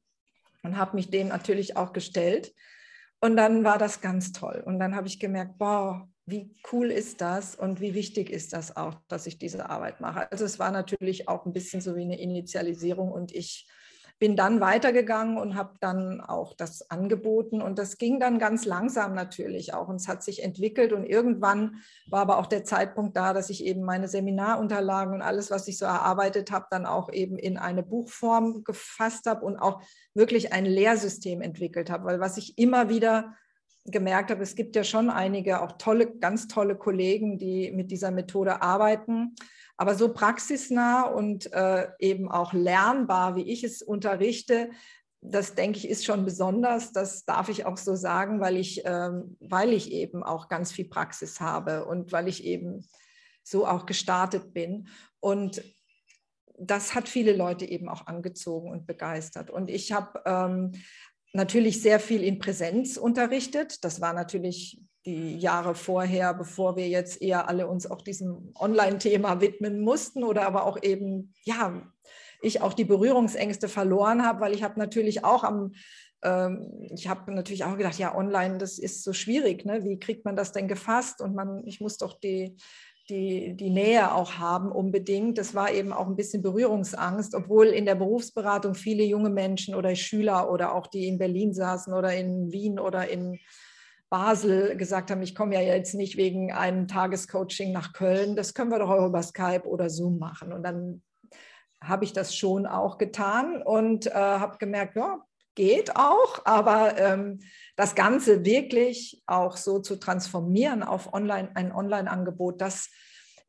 [0.63, 2.53] Und habe mich dem natürlich auch gestellt.
[3.21, 4.61] Und dann war das ganz toll.
[4.65, 8.75] Und dann habe ich gemerkt, boah, wie cool ist das und wie wichtig ist das
[8.75, 10.29] auch, dass ich diese Arbeit mache.
[10.29, 13.65] Also es war natürlich auch ein bisschen so wie eine Initialisierung und ich
[14.19, 17.61] bin dann weitergegangen und habe dann auch das angeboten.
[17.61, 19.87] Und das ging dann ganz langsam natürlich auch.
[19.87, 20.91] Und es hat sich entwickelt.
[20.91, 25.51] Und irgendwann war aber auch der Zeitpunkt da, dass ich eben meine Seminarunterlagen und alles,
[25.51, 29.81] was ich so erarbeitet habe, dann auch eben in eine Buchform gefasst habe und auch
[30.13, 33.35] wirklich ein Lehrsystem entwickelt habe, weil was ich immer wieder
[33.87, 38.11] gemerkt habe, es gibt ja schon einige auch tolle, ganz tolle Kollegen, die mit dieser
[38.11, 39.35] Methode arbeiten.
[39.77, 44.71] Aber so praxisnah und äh, eben auch lernbar, wie ich es unterrichte,
[45.21, 46.91] das denke ich ist schon besonders.
[46.91, 50.87] Das darf ich auch so sagen, weil ich, ähm, weil ich eben auch ganz viel
[50.87, 52.85] Praxis habe und weil ich eben
[53.43, 54.87] so auch gestartet bin.
[55.19, 55.63] Und
[56.59, 59.49] das hat viele Leute eben auch angezogen und begeistert.
[59.49, 60.71] Und ich habe ähm,
[61.33, 63.83] natürlich sehr viel in Präsenz unterrichtet.
[63.83, 69.39] Das war natürlich die Jahre vorher, bevor wir jetzt eher alle uns auch diesem Online-Thema
[69.39, 71.81] widmen mussten oder aber auch eben, ja,
[72.41, 75.71] ich auch die Berührungsängste verloren habe, weil ich habe natürlich auch am,
[76.23, 79.85] ähm, ich habe natürlich auch gedacht, ja, online, das ist so schwierig, ne?
[79.85, 81.21] wie kriegt man das denn gefasst?
[81.21, 82.57] Und man, ich muss doch die,
[83.09, 85.37] die, die Nähe auch haben unbedingt.
[85.37, 89.95] Das war eben auch ein bisschen Berührungsangst, obwohl in der Berufsberatung viele junge Menschen oder
[89.95, 93.39] Schüler oder auch die in Berlin saßen oder in Wien oder in
[94.09, 98.71] Basel gesagt haben, ich komme ja jetzt nicht wegen einem Tagescoaching nach Köln, das können
[98.71, 100.53] wir doch auch über Skype oder Zoom machen.
[100.53, 101.01] Und dann
[101.83, 105.21] habe ich das schon auch getan und äh, habe gemerkt, ja,
[105.55, 107.39] geht auch, aber ähm,
[107.75, 112.89] das Ganze wirklich auch so zu transformieren auf online, ein Online-Angebot, das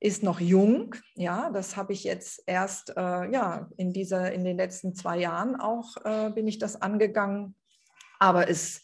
[0.01, 0.95] ist noch jung.
[1.17, 5.57] Ja, das habe ich jetzt erst äh, ja, in, dieser, in den letzten zwei Jahren
[5.57, 7.57] auch äh, bin ich das angegangen.
[8.19, 8.83] Aber es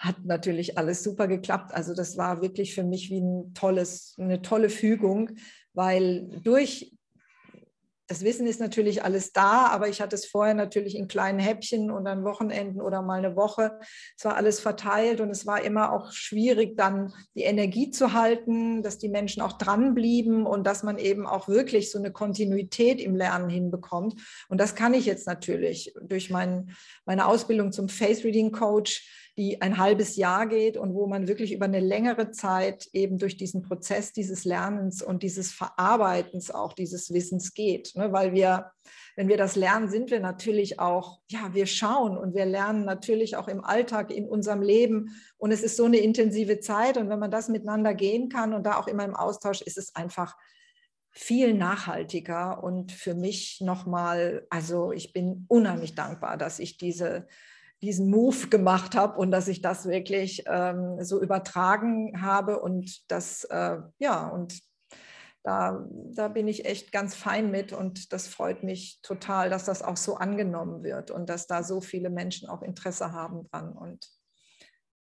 [0.00, 1.74] hat natürlich alles super geklappt.
[1.74, 5.32] Also das war wirklich für mich wie ein tolles, eine tolle Fügung,
[5.74, 6.96] weil durch
[8.10, 11.92] das Wissen ist natürlich alles da, aber ich hatte es vorher natürlich in kleinen Häppchen
[11.92, 13.78] und an Wochenenden oder mal eine Woche.
[14.18, 18.82] Es war alles verteilt und es war immer auch schwierig, dann die Energie zu halten,
[18.82, 23.14] dass die Menschen auch dranblieben und dass man eben auch wirklich so eine Kontinuität im
[23.14, 24.20] Lernen hinbekommt.
[24.48, 26.74] Und das kann ich jetzt natürlich durch mein,
[27.04, 31.54] meine Ausbildung zum Face Reading Coach die ein halbes Jahr geht und wo man wirklich
[31.54, 37.10] über eine längere Zeit eben durch diesen Prozess dieses Lernens und dieses Verarbeitens auch dieses
[37.10, 37.92] Wissens geht.
[37.96, 38.12] Ne?
[38.12, 38.70] Weil wir,
[39.16, 43.36] wenn wir das lernen, sind wir natürlich auch, ja, wir schauen und wir lernen natürlich
[43.36, 45.18] auch im Alltag, in unserem Leben.
[45.38, 46.98] Und es ist so eine intensive Zeit.
[46.98, 49.96] Und wenn man das miteinander gehen kann und da auch immer im Austausch, ist es
[49.96, 50.36] einfach
[51.12, 57.26] viel nachhaltiger und für mich nochmal, also ich bin unheimlich dankbar, dass ich diese,
[57.82, 63.44] diesen Move gemacht habe und dass ich das wirklich ähm, so übertragen habe und das,
[63.44, 64.60] äh, ja, und
[65.42, 69.82] da, da bin ich echt ganz fein mit und das freut mich total, dass das
[69.82, 74.06] auch so angenommen wird und dass da so viele Menschen auch Interesse haben dran und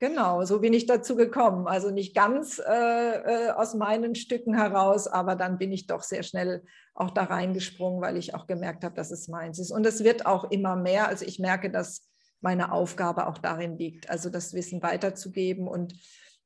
[0.00, 1.66] Genau, so bin ich dazu gekommen.
[1.66, 6.22] Also nicht ganz äh, äh, aus meinen Stücken heraus, aber dann bin ich doch sehr
[6.22, 6.62] schnell
[6.94, 9.72] auch da reingesprungen, weil ich auch gemerkt habe, dass es meins ist.
[9.72, 11.08] Und es wird auch immer mehr.
[11.08, 12.08] Also ich merke, dass
[12.40, 15.66] meine Aufgabe auch darin liegt, also das Wissen weiterzugeben.
[15.68, 15.94] Und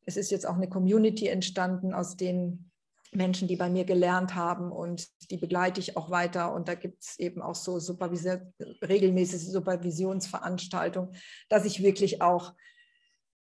[0.06, 2.70] es ist jetzt auch eine Community entstanden aus den
[3.14, 6.54] Menschen, die bei mir gelernt haben und die begleite ich auch weiter.
[6.54, 11.14] Und da gibt es eben auch so regelmäßige Supervisionsveranstaltungen,
[11.48, 12.54] dass ich wirklich auch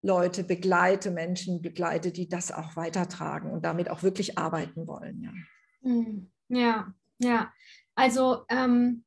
[0.03, 5.23] Leute begleite, Menschen begleite, die das auch weitertragen und damit auch wirklich arbeiten wollen.
[5.23, 5.33] Ja,
[5.83, 6.95] hm, ja.
[7.19, 7.53] ja.
[7.95, 9.05] Also ähm,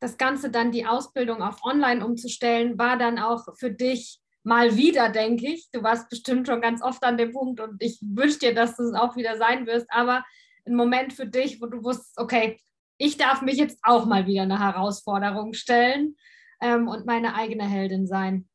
[0.00, 5.10] das Ganze dann die Ausbildung auf Online umzustellen, war dann auch für dich mal wieder,
[5.10, 5.70] denke ich.
[5.70, 8.84] Du warst bestimmt schon ganz oft an dem Punkt und ich wünsche dir, dass du
[8.84, 9.86] es auch wieder sein wirst.
[9.90, 10.24] Aber
[10.66, 12.58] ein Moment für dich, wo du wusstest, okay,
[12.96, 16.16] ich darf mich jetzt auch mal wieder eine Herausforderung stellen
[16.60, 18.48] ähm, und meine eigene Heldin sein.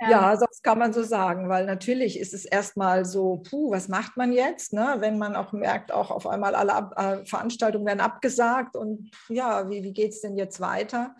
[0.00, 4.16] Ja, das kann man so sagen, weil natürlich ist es erstmal so, puh, was macht
[4.16, 4.96] man jetzt, ne?
[4.98, 9.68] wenn man auch merkt, auch auf einmal alle Ab äh, Veranstaltungen werden abgesagt und ja,
[9.68, 11.16] wie, wie geht es denn jetzt weiter?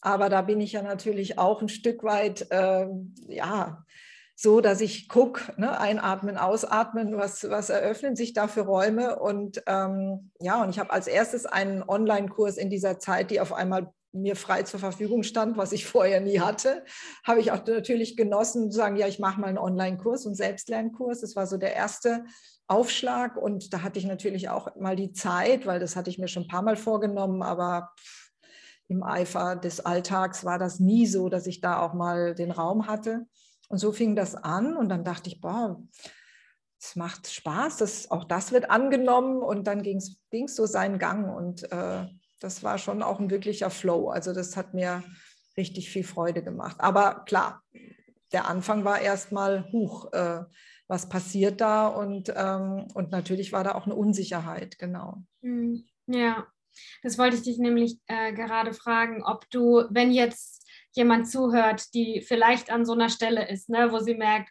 [0.00, 2.86] Aber da bin ich ja natürlich auch ein Stück weit, äh,
[3.26, 3.84] ja,
[4.36, 9.18] so, dass ich gucke, ne, einatmen, ausatmen, was, was eröffnen sich da für Räume.
[9.18, 13.52] Und ähm, ja, und ich habe als erstes einen Online-Kurs in dieser Zeit, die auf
[13.52, 16.84] einmal mir frei zur Verfügung stand, was ich vorher nie hatte,
[17.24, 21.20] habe ich auch natürlich genossen, zu sagen, ja, ich mache mal einen Online-Kurs und Selbstlernkurs.
[21.20, 22.24] Das war so der erste
[22.66, 26.28] Aufschlag und da hatte ich natürlich auch mal die Zeit, weil das hatte ich mir
[26.28, 27.90] schon ein paar Mal vorgenommen, aber
[28.86, 32.86] im Eifer des Alltags war das nie so, dass ich da auch mal den Raum
[32.86, 33.26] hatte.
[33.68, 35.80] Und so fing das an und dann dachte ich, boah,
[36.80, 41.36] es macht Spaß, das, auch das wird angenommen und dann ging es so seinen Gang
[41.36, 42.06] und äh,
[42.40, 44.08] das war schon auch ein wirklicher Flow.
[44.08, 45.04] Also das hat mir
[45.56, 46.76] richtig viel Freude gemacht.
[46.80, 47.62] Aber klar,
[48.32, 50.44] der Anfang war erstmal, huch, äh,
[50.88, 51.86] was passiert da?
[51.86, 55.22] Und, ähm, und natürlich war da auch eine Unsicherheit, genau.
[55.42, 56.46] Hm, ja,
[57.02, 62.22] das wollte ich dich nämlich äh, gerade fragen, ob du, wenn jetzt jemand zuhört, die
[62.26, 64.50] vielleicht an so einer Stelle ist, ne, wo sie merkt,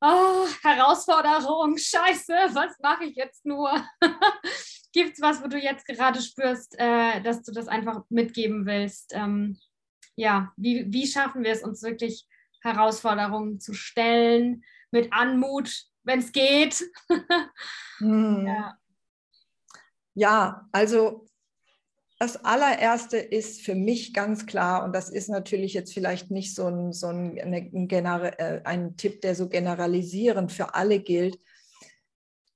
[0.00, 3.70] oh, Herausforderung, scheiße, was mache ich jetzt nur?
[4.92, 9.12] Gibt es was, wo du jetzt gerade spürst, äh, dass du das einfach mitgeben willst?
[9.14, 9.58] Ähm,
[10.16, 12.26] ja, wie, wie schaffen wir es, uns wirklich
[12.62, 16.82] Herausforderungen zu stellen, mit Anmut, wenn es geht?
[17.98, 18.46] hm.
[18.46, 18.78] ja.
[20.14, 21.28] ja, also
[22.18, 26.66] das allererste ist für mich ganz klar, und das ist natürlich jetzt vielleicht nicht so
[26.66, 31.38] ein, so ein, ein, äh, ein Tipp, der so generalisierend für alle gilt,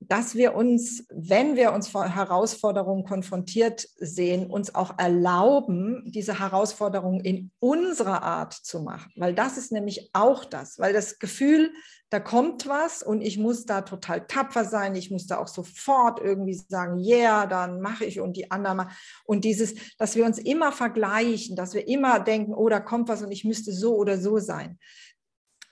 [0.08, 7.20] dass wir uns, wenn wir uns vor Herausforderungen konfrontiert sehen, uns auch erlauben, diese Herausforderungen
[7.20, 9.12] in unserer Art zu machen.
[9.16, 11.72] Weil das ist nämlich auch das, weil das Gefühl,
[12.10, 16.20] da kommt was und ich muss da total tapfer sein, ich muss da auch sofort
[16.20, 18.92] irgendwie sagen, yeah, dann mache ich und die anderen machen.
[19.24, 23.22] Und dieses, dass wir uns immer vergleichen, dass wir immer denken, oh, da kommt was
[23.22, 24.78] und ich müsste so oder so sein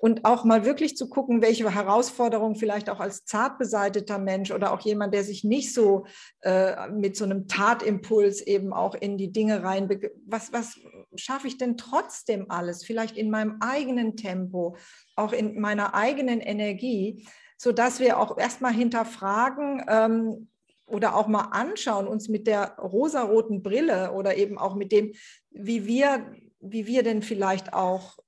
[0.01, 4.73] und auch mal wirklich zu gucken, welche Herausforderungen vielleicht auch als zart beseiteter Mensch oder
[4.73, 6.07] auch jemand, der sich nicht so
[6.41, 9.91] äh, mit so einem Tatimpuls eben auch in die Dinge rein,
[10.27, 10.81] was, was
[11.15, 14.77] schaffe ich denn trotzdem alles, vielleicht in meinem eigenen Tempo,
[15.17, 17.27] auch in meiner eigenen Energie,
[17.59, 20.49] sodass wir auch erstmal hinterfragen, ähm,
[20.87, 25.13] oder auch mal anschauen, uns mit der rosaroten Brille oder eben auch mit dem,
[25.51, 28.19] wie wir, wie wir denn vielleicht auch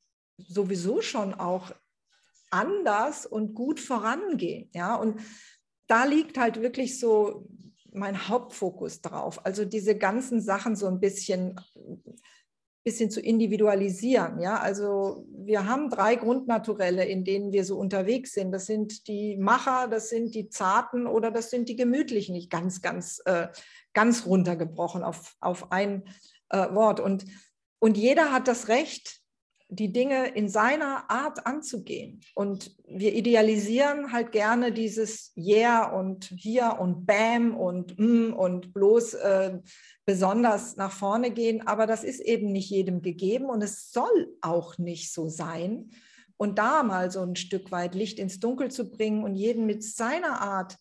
[0.49, 1.73] sowieso schon auch
[2.51, 4.69] anders und gut vorangehen.
[4.73, 5.21] Ja, und
[5.87, 7.49] da liegt halt wirklich so
[7.93, 9.45] mein Hauptfokus drauf.
[9.45, 11.61] Also diese ganzen Sachen so ein bisschen,
[12.85, 14.41] bisschen zu individualisieren.
[14.41, 18.53] Ja, also wir haben drei Grundnaturelle, in denen wir so unterwegs sind.
[18.53, 22.35] Das sind die Macher, das sind die Zarten oder das sind die Gemütlichen.
[22.35, 23.49] Nicht ganz, ganz, äh,
[23.93, 26.05] ganz runtergebrochen auf, auf ein
[26.49, 27.01] äh, Wort.
[27.01, 27.27] Und,
[27.79, 29.22] und jeder hat das Recht,
[29.73, 32.21] die Dinge in seiner Art anzugehen.
[32.35, 39.15] Und wir idealisieren halt gerne dieses Yeah und hier und Bam und mm und bloß
[39.15, 39.59] äh,
[40.05, 41.67] besonders nach vorne gehen.
[41.67, 45.91] Aber das ist eben nicht jedem gegeben und es soll auch nicht so sein.
[46.37, 49.83] Und da mal so ein Stück weit Licht ins Dunkel zu bringen und jeden mit
[49.83, 50.77] seiner Art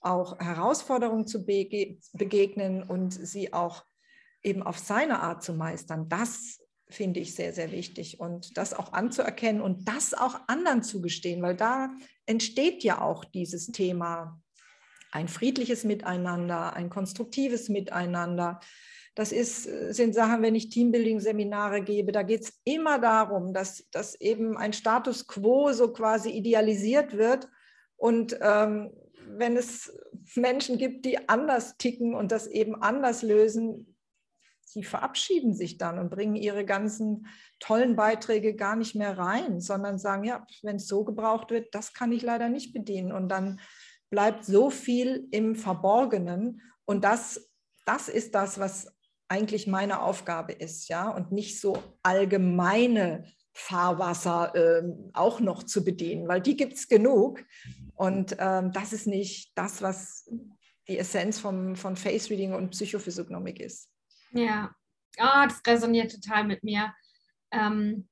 [0.00, 3.84] auch Herausforderungen zu bege begegnen und sie auch
[4.42, 6.58] eben auf seine Art zu meistern, das
[6.94, 8.20] finde ich sehr, sehr wichtig.
[8.20, 11.90] Und das auch anzuerkennen und das auch anderen zu gestehen, weil da
[12.26, 14.40] entsteht ja auch dieses Thema
[15.12, 18.60] ein friedliches Miteinander, ein konstruktives Miteinander.
[19.14, 19.62] Das ist,
[19.94, 24.72] sind Sachen, wenn ich Teambuilding-Seminare gebe, da geht es immer darum, dass, dass eben ein
[24.72, 27.48] Status quo so quasi idealisiert wird.
[27.96, 28.90] Und ähm,
[29.28, 29.96] wenn es
[30.34, 33.93] Menschen gibt, die anders ticken und das eben anders lösen,
[34.74, 37.26] die verabschieden sich dann und bringen ihre ganzen
[37.60, 41.92] tollen Beiträge gar nicht mehr rein, sondern sagen, ja, wenn es so gebraucht wird, das
[41.92, 43.12] kann ich leider nicht bedienen.
[43.12, 43.60] Und dann
[44.10, 46.60] bleibt so viel im Verborgenen.
[46.84, 47.50] Und das,
[47.86, 48.92] das ist das, was
[49.28, 56.28] eigentlich meine Aufgabe ist, ja, und nicht so allgemeine Fahrwasser äh, auch noch zu bedienen,
[56.28, 57.44] weil die gibt es genug.
[57.94, 60.28] Und ähm, das ist nicht das, was
[60.88, 63.88] die Essenz vom, von Face Reading und Psychophysiognomik ist.
[64.34, 64.74] Ja,
[65.18, 66.92] oh, das resoniert total mit mir.
[67.52, 68.08] Ähm,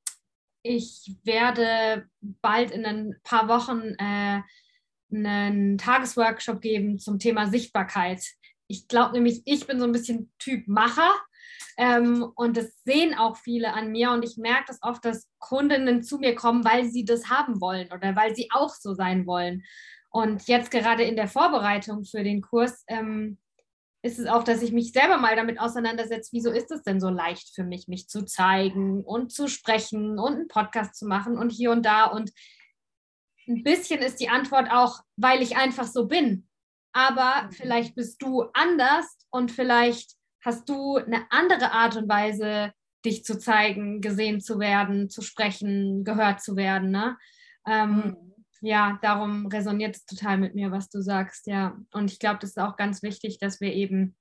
[0.63, 4.41] ich werde bald in ein paar Wochen äh,
[5.13, 8.25] einen Tagesworkshop geben zum Thema Sichtbarkeit.
[8.69, 11.13] Ich glaube nämlich, ich bin so ein bisschen Typ Macher
[11.77, 16.05] ähm, und das sehen auch viele an mir und ich merke das oft, dass Kundinnen
[16.05, 19.65] zu mir kommen, weil sie das haben wollen oder weil sie auch so sein wollen.
[20.09, 23.39] Und jetzt gerade in der Vorbereitung für den Kurs ähm,
[24.03, 27.09] ist es auch, dass ich mich selber mal damit auseinandersetze, wieso ist es denn so
[27.09, 31.51] leicht für mich, mich zu zeigen und zu sprechen und einen Podcast zu machen und
[31.51, 32.07] hier und da.
[32.07, 32.33] Und
[33.47, 36.49] ein bisschen ist die Antwort auch, weil ich einfach so bin.
[36.93, 37.53] Aber mhm.
[37.53, 42.73] vielleicht bist du anders und vielleicht hast du eine andere Art und Weise,
[43.05, 46.91] dich zu zeigen, gesehen zu werden, zu sprechen, gehört zu werden.
[46.91, 47.17] Ne?
[47.67, 48.32] Ähm, mhm
[48.63, 51.77] ja, darum resoniert es total mit mir, was du sagst, ja.
[51.93, 54.17] Und ich glaube, das ist auch ganz wichtig, dass wir eben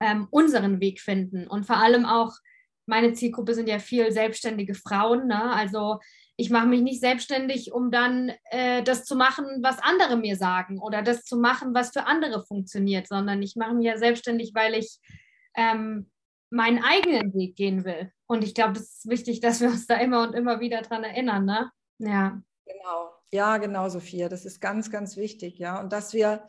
[0.00, 1.46] ähm, unseren Weg finden.
[1.46, 2.34] Und vor allem auch,
[2.86, 5.28] meine Zielgruppe sind ja viel selbstständige Frauen.
[5.28, 5.50] Ne?
[5.50, 6.00] Also
[6.36, 10.78] ich mache mich nicht selbstständig, um dann äh, das zu machen, was andere mir sagen
[10.78, 14.74] oder das zu machen, was für andere funktioniert, sondern ich mache mich ja selbstständig, weil
[14.74, 14.98] ich
[15.56, 16.10] ähm,
[16.50, 18.12] meinen eigenen Weg gehen will.
[18.26, 21.04] Und ich glaube, es ist wichtig, dass wir uns da immer und immer wieder dran
[21.04, 21.46] erinnern.
[21.46, 21.70] Ne?
[21.98, 22.42] Ja.
[22.66, 23.21] Genau.
[23.32, 24.28] Ja, genau, Sophia.
[24.28, 25.80] Das ist ganz, ganz wichtig, ja.
[25.80, 26.46] Und dass wir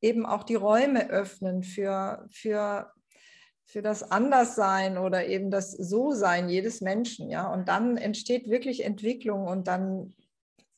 [0.00, 2.92] eben auch die Räume öffnen für, für,
[3.64, 7.52] für das Anderssein oder eben das So-Sein jedes Menschen, ja.
[7.52, 10.14] Und dann entsteht wirklich Entwicklung und dann,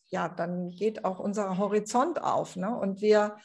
[0.08, 2.74] ja, dann geht auch unser Horizont auf, ne?
[2.74, 3.36] Und wir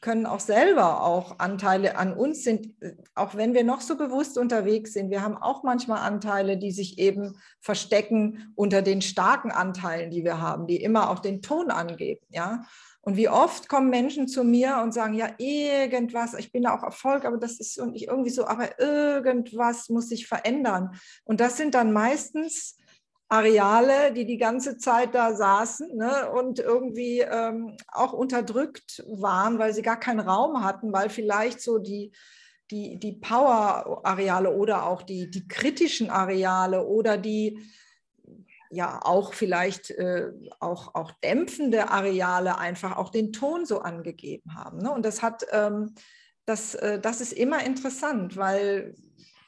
[0.00, 2.74] können auch selber auch Anteile an uns sind,
[3.14, 5.10] auch wenn wir noch so bewusst unterwegs sind.
[5.10, 10.40] Wir haben auch manchmal Anteile, die sich eben verstecken unter den starken Anteilen, die wir
[10.40, 12.24] haben, die immer auch den Ton angeben.
[12.30, 12.64] Ja?
[13.00, 16.82] Und wie oft kommen Menschen zu mir und sagen, ja, irgendwas, ich bin da auch
[16.82, 20.90] Erfolg, aber das ist irgendwie so, aber irgendwas muss sich verändern.
[21.24, 22.76] Und das sind dann meistens
[23.28, 29.74] Areale, die die ganze Zeit da saßen ne, und irgendwie ähm, auch unterdrückt waren, weil
[29.74, 32.12] sie gar keinen Raum hatten, weil vielleicht so die,
[32.70, 37.60] die, die Power-Areale oder auch die, die kritischen Areale oder die
[38.70, 44.78] ja auch vielleicht äh, auch, auch dämpfende Areale einfach auch den Ton so angegeben haben.
[44.78, 44.90] Ne?
[44.90, 45.94] Und das hat, ähm,
[46.44, 48.94] das, äh, das ist immer interessant, weil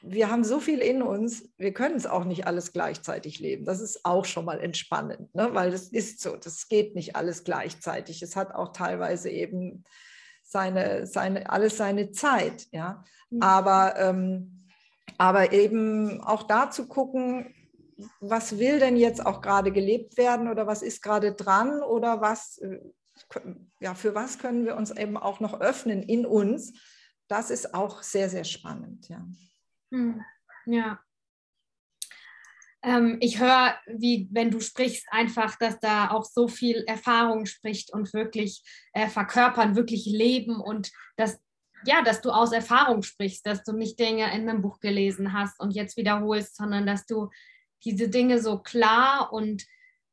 [0.03, 3.65] wir haben so viel in uns, wir können es auch nicht alles gleichzeitig leben.
[3.65, 5.51] Das ist auch schon mal entspannend, ne?
[5.53, 8.23] weil das ist so, das geht nicht alles gleichzeitig.
[8.23, 9.85] Es hat auch teilweise eben
[10.43, 12.67] seine, seine, alles seine Zeit.
[12.73, 13.05] Ja?
[13.31, 13.43] Mhm.
[13.43, 14.67] Aber, ähm,
[15.19, 17.55] aber eben auch da zu gucken,
[18.21, 22.57] was will denn jetzt auch gerade gelebt werden oder was ist gerade dran oder was,
[22.59, 22.81] äh,
[23.81, 26.73] ja, für was können wir uns eben auch noch öffnen in uns.
[27.29, 29.09] Das ist auch sehr, sehr spannend.
[29.09, 29.27] Ja.
[29.91, 30.25] Hm,
[30.67, 31.01] ja.
[32.83, 37.93] Ähm, ich höre, wie wenn du sprichst, einfach, dass da auch so viel Erfahrung spricht
[37.93, 38.63] und wirklich
[38.95, 41.41] äh, verkörpern, wirklich leben und dass
[41.85, 45.61] ja, dass du aus Erfahrung sprichst, dass du nicht Dinge in einem Buch gelesen hast
[45.61, 47.31] und jetzt wiederholst, sondern dass du
[47.85, 49.65] diese Dinge so klar und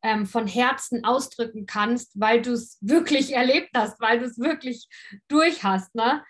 [0.01, 4.87] ähm, von Herzen ausdrücken kannst, weil du es wirklich erlebt hast, weil du es wirklich
[5.27, 5.93] durch hast.
[5.95, 6.23] Ne?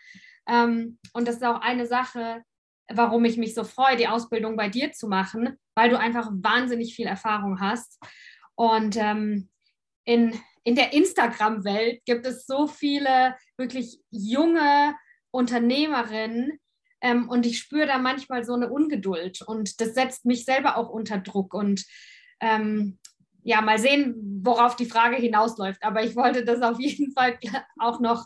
[0.48, 2.44] Ähm, und das ist auch eine Sache,
[2.92, 6.96] warum ich mich so freue, die Ausbildung bei dir zu machen, weil du einfach wahnsinnig
[6.96, 8.00] viel Erfahrung hast.
[8.56, 9.50] Und ähm,
[10.06, 14.96] in, in der Instagram-Welt gibt es so viele wirklich junge
[15.32, 16.60] Unternehmerinnen,
[17.02, 20.90] ähm, und ich spüre da manchmal so eine Ungeduld und das setzt mich selber auch
[20.90, 21.54] unter Druck.
[21.54, 21.86] Und
[22.40, 22.98] ähm,
[23.44, 25.84] ja, mal sehen, worauf die Frage hinausläuft.
[25.84, 27.38] Aber ich wollte das auf jeden Fall
[27.80, 28.26] auch noch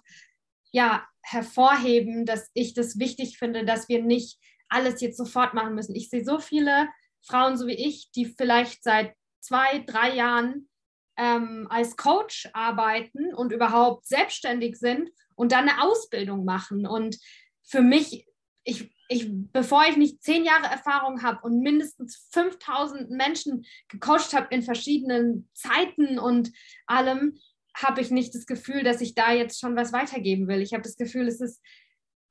[0.71, 5.95] ja, hervorheben, dass ich das wichtig finde, dass wir nicht alles jetzt sofort machen müssen.
[5.95, 6.89] Ich sehe so viele
[7.25, 10.69] Frauen, so wie ich, die vielleicht seit zwei, drei Jahren
[11.17, 16.87] ähm, als Coach arbeiten und überhaupt selbstständig sind und dann eine Ausbildung machen.
[16.87, 17.17] Und
[17.63, 18.25] für mich
[18.63, 24.53] ich, ich, bevor ich nicht zehn Jahre Erfahrung habe und mindestens 5000 Menschen gecoacht habe
[24.53, 26.51] in verschiedenen Zeiten und
[26.85, 27.39] allem,
[27.75, 30.61] habe ich nicht das Gefühl, dass ich da jetzt schon was weitergeben will.
[30.61, 31.61] Ich habe das Gefühl, es ist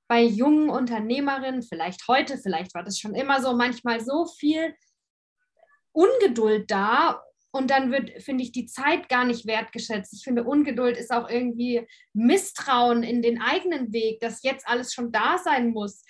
[0.09, 4.75] bei jungen Unternehmerinnen, vielleicht heute, vielleicht war das schon immer so, manchmal so viel
[5.93, 7.23] Ungeduld da
[7.53, 10.13] und dann wird, finde ich, die Zeit gar nicht wertgeschätzt.
[10.13, 15.11] Ich finde, Ungeduld ist auch irgendwie Misstrauen in den eigenen Weg, dass jetzt alles schon
[15.11, 16.05] da sein muss.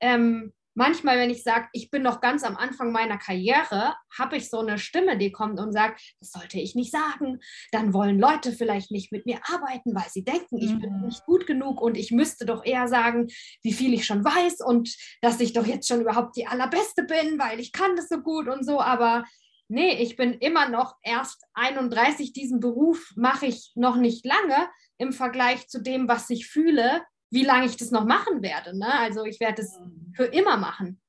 [0.00, 4.48] Ähm, manchmal, wenn ich sage, ich bin noch ganz am Anfang meiner Karriere, habe ich
[4.48, 7.40] so eine Stimme, die kommt und sagt, das sollte ich nicht sagen.
[7.72, 11.06] Dann wollen Leute vielleicht nicht mit mir arbeiten, weil sie denken, ich bin mhm.
[11.06, 13.28] nicht gut genug und ich müsste doch eher sagen,
[13.62, 17.38] wie viel ich schon weiß und dass ich doch jetzt schon überhaupt die allerbeste bin,
[17.38, 18.80] weil ich kann das so gut und so.
[18.80, 19.24] Aber
[19.68, 24.68] nee, ich bin immer noch erst 31, diesen Beruf mache ich noch nicht lange
[24.98, 28.76] im Vergleich zu dem, was ich fühle, wie lange ich das noch machen werde.
[28.76, 28.92] Ne?
[28.92, 30.12] Also ich werde es mhm.
[30.14, 31.00] für immer machen.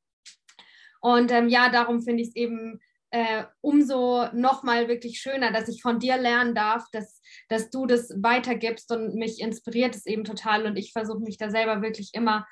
[1.01, 5.81] Und ähm, ja, darum finde ich es eben äh, umso nochmal wirklich schöner, dass ich
[5.81, 10.65] von dir lernen darf, dass, dass du das weitergibst und mich inspiriert es eben total.
[10.65, 12.47] Und ich versuche mich da selber wirklich immer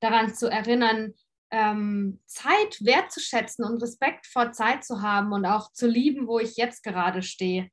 [0.00, 1.14] daran zu erinnern,
[1.50, 6.56] ähm, Zeit wertzuschätzen und Respekt vor Zeit zu haben und auch zu lieben, wo ich
[6.56, 7.68] jetzt gerade stehe.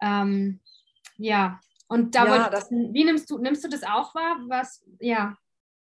[0.00, 0.60] Ähm,
[1.16, 1.58] ja,
[1.94, 4.36] und da ja, das, wie nimmst du, nimmst du das auch wahr?
[4.48, 5.36] Was, ja.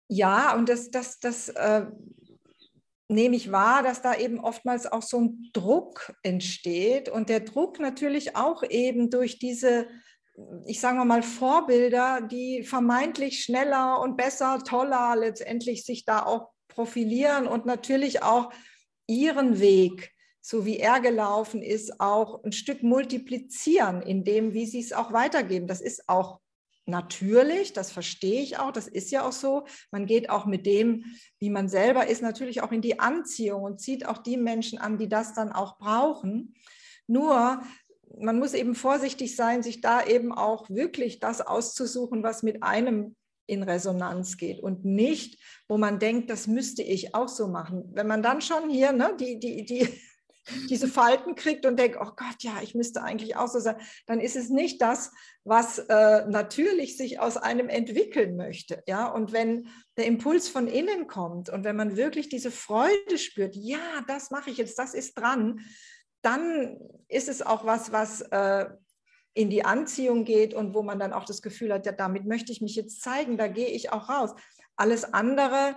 [0.07, 1.85] Ja, und das, das, das äh,
[3.07, 7.79] nehme ich wahr, dass da eben oftmals auch so ein Druck entsteht und der Druck
[7.79, 9.87] natürlich auch eben durch diese
[10.65, 17.47] ich sage mal, Vorbilder, die vermeintlich schneller und besser, toller letztendlich sich da auch profilieren
[17.47, 18.51] und natürlich auch
[19.07, 24.79] ihren Weg, so wie er gelaufen ist, auch ein Stück multiplizieren, in dem, wie sie
[24.79, 25.67] es auch weitergeben.
[25.67, 26.39] Das ist auch
[26.85, 29.65] natürlich, das verstehe ich auch, das ist ja auch so.
[29.91, 31.05] Man geht auch mit dem,
[31.39, 34.97] wie man selber ist, natürlich auch in die Anziehung und zieht auch die Menschen an,
[34.97, 36.55] die das dann auch brauchen.
[37.07, 37.61] Nur
[38.17, 43.15] man muss eben vorsichtig sein, sich da eben auch wirklich das auszusuchen, was mit einem
[43.45, 47.89] in Resonanz geht und nicht, wo man denkt, das müsste ich auch so machen.
[47.93, 49.89] Wenn man dann schon hier ne, die, die, die,
[50.69, 53.75] diese Falten kriegt und denkt, oh Gott, ja, ich müsste eigentlich auch so sein,
[54.05, 55.11] dann ist es nicht das,
[55.43, 58.83] was äh, natürlich sich aus einem entwickeln möchte.
[58.87, 59.07] Ja?
[59.07, 64.03] Und wenn der Impuls von innen kommt und wenn man wirklich diese Freude spürt, ja,
[64.07, 65.61] das mache ich jetzt, das ist dran,
[66.21, 66.77] dann
[67.07, 68.65] ist es auch was, was äh,
[69.33, 72.51] in die Anziehung geht und wo man dann auch das Gefühl hat, ja, damit möchte
[72.51, 74.31] ich mich jetzt zeigen, da gehe ich auch raus.
[74.75, 75.75] Alles andere,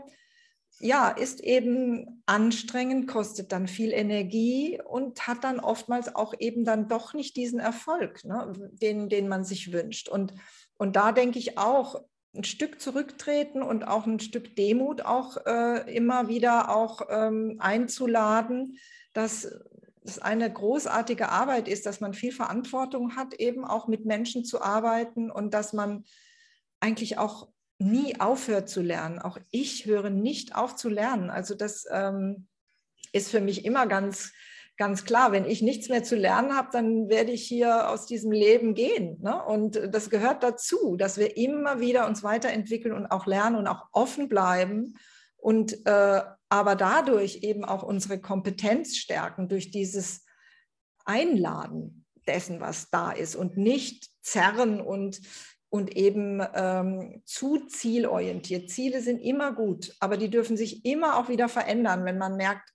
[0.82, 6.88] ja, ist eben anstrengend, kostet dann viel Energie und hat dann oftmals auch eben dann
[6.88, 10.08] doch nicht diesen Erfolg, ne, den, den man sich wünscht.
[10.08, 10.34] Und,
[10.76, 12.02] und da denke ich auch,
[12.34, 18.78] ein Stück zurücktreten und auch ein Stück Demut auch äh, immer wieder auch ähm, einzuladen,
[19.12, 19.46] dass
[20.02, 24.62] es eine großartige Arbeit ist, dass man viel Verantwortung hat, eben auch mit Menschen zu
[24.62, 26.04] arbeiten und dass man
[26.80, 27.51] eigentlich auch
[27.82, 29.18] nie aufhört zu lernen.
[29.18, 31.30] Auch ich höre nicht auf zu lernen.
[31.30, 32.46] Also das ähm,
[33.12, 34.32] ist für mich immer ganz,
[34.76, 35.32] ganz klar.
[35.32, 39.20] Wenn ich nichts mehr zu lernen habe, dann werde ich hier aus diesem Leben gehen.
[39.20, 39.42] Ne?
[39.44, 43.86] Und das gehört dazu, dass wir immer wieder uns weiterentwickeln und auch lernen und auch
[43.92, 44.96] offen bleiben
[45.36, 50.24] und äh, aber dadurch eben auch unsere Kompetenz stärken durch dieses
[51.04, 55.20] Einladen dessen, was da ist und nicht zerren und,
[55.72, 58.68] und eben ähm, zu zielorientiert.
[58.68, 62.68] Ziele sind immer gut, aber die dürfen sich immer auch wieder verändern, wenn man merkt,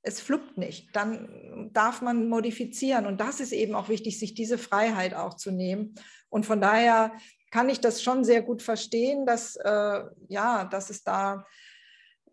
[0.00, 3.04] es fluppt nicht, dann darf man modifizieren.
[3.04, 5.96] Und das ist eben auch wichtig, sich diese Freiheit auch zu nehmen.
[6.30, 7.12] Und von daher
[7.50, 11.44] kann ich das schon sehr gut verstehen, dass, äh, ja, dass es da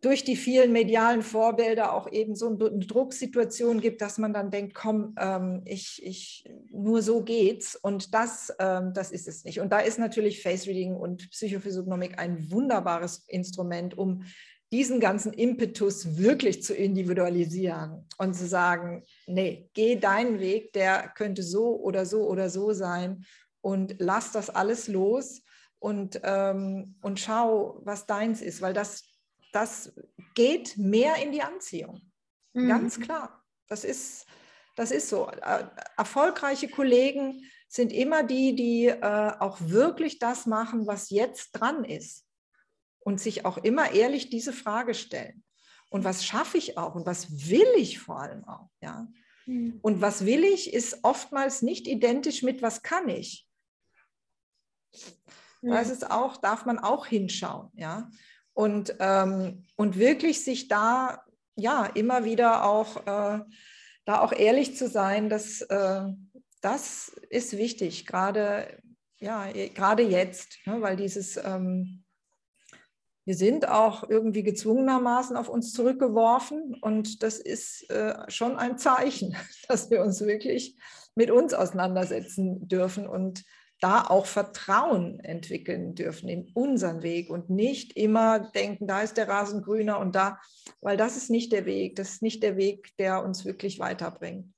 [0.06, 4.76] durch die vielen medialen Vorbilder auch eben so eine Drucksituation gibt, dass man dann denkt,
[4.76, 7.76] komm, ähm, ich, ich, nur so geht's.
[7.76, 9.60] Und das, ähm, das ist es nicht.
[9.62, 14.26] Und da ist natürlich Face Reading und Psychophysiognomik ein wunderbares Instrument, um
[14.72, 21.42] diesen ganzen Impetus wirklich zu individualisieren und zu sagen, nee, geh deinen Weg, der könnte
[21.42, 23.26] so oder so oder so sein
[23.62, 25.42] und lass das alles los
[25.80, 29.04] und, ähm, und schau, was deins ist, weil das,
[29.56, 29.94] das
[30.34, 32.02] geht mehr in die Anziehung.
[32.54, 32.68] Mhm.
[32.68, 33.44] Ganz klar.
[33.68, 34.28] Das ist,
[34.76, 35.30] das ist so.
[35.30, 35.66] Äh,
[35.98, 42.26] erfolgreiche Kollegen sind immer die, die äh, auch wirklich das machen, was jetzt dran ist.
[43.00, 45.44] Und sich auch immer ehrlich diese Frage stellen.
[45.90, 46.96] Und was schaffe ich auch?
[46.96, 48.70] Und was will ich vor allem auch?
[48.82, 49.08] Ja?
[49.46, 49.80] Mhm.
[49.82, 53.48] Und was will ich, ist oftmals nicht identisch mit was kann ich.
[55.62, 55.70] Mhm.
[55.70, 57.70] Da ist es auch, darf man auch hinschauen.
[57.76, 58.10] Ja?
[58.56, 61.24] Und, ähm, und wirklich sich da
[61.56, 63.44] ja immer wieder auch, äh,
[64.06, 66.06] da auch ehrlich zu sein, dass äh,
[66.62, 68.82] das ist wichtig, gerade
[69.20, 72.04] ja, gerade jetzt, ne, weil dieses ähm,
[73.26, 79.36] wir sind auch irgendwie gezwungenermaßen auf uns zurückgeworfen und das ist äh, schon ein Zeichen,
[79.68, 80.78] dass wir uns wirklich
[81.16, 83.44] mit uns auseinandersetzen dürfen und
[83.82, 89.28] da auch Vertrauen entwickeln dürfen in unseren Weg und nicht immer denken, da ist der
[89.28, 90.40] Rasen grüner und da,
[90.82, 94.54] weil das ist nicht der Weg, das ist nicht der Weg, der uns wirklich weiterbringt.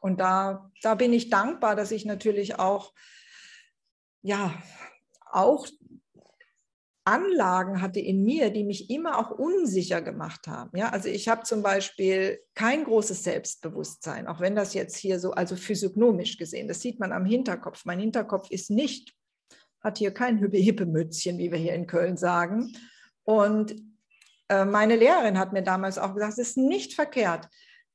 [0.00, 2.92] Und da, da bin ich dankbar, dass ich natürlich auch,
[4.22, 4.54] ja,
[5.30, 5.66] auch
[7.06, 10.76] Anlagen hatte in mir, die mich immer auch unsicher gemacht haben.
[10.76, 15.30] Ja, also ich habe zum Beispiel kein großes Selbstbewusstsein, auch wenn das jetzt hier so,
[15.30, 17.84] also physiognomisch gesehen, das sieht man am Hinterkopf.
[17.84, 19.14] Mein Hinterkopf ist nicht,
[19.80, 22.72] hat hier kein Hippe-Mützchen, wie wir hier in Köln sagen.
[23.22, 23.76] Und
[24.48, 27.48] äh, meine Lehrerin hat mir damals auch gesagt, es ist nicht verkehrt,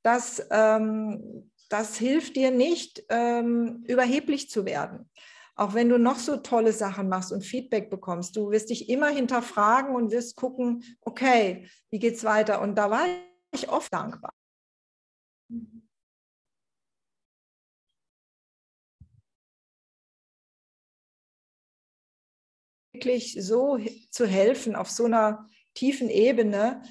[0.03, 5.09] dass ähm, das hilft dir nicht, ähm, überheblich zu werden
[5.55, 9.09] auch wenn du noch so tolle Sachen machst und Feedback bekommst, du wirst dich immer
[9.09, 12.61] hinterfragen und wirst gucken, okay, wie geht es weiter?
[12.61, 13.05] Und da war
[13.53, 14.33] ich oft dankbar.
[22.93, 23.79] Wirklich so
[24.09, 26.81] zu helfen auf so einer tiefen Ebene,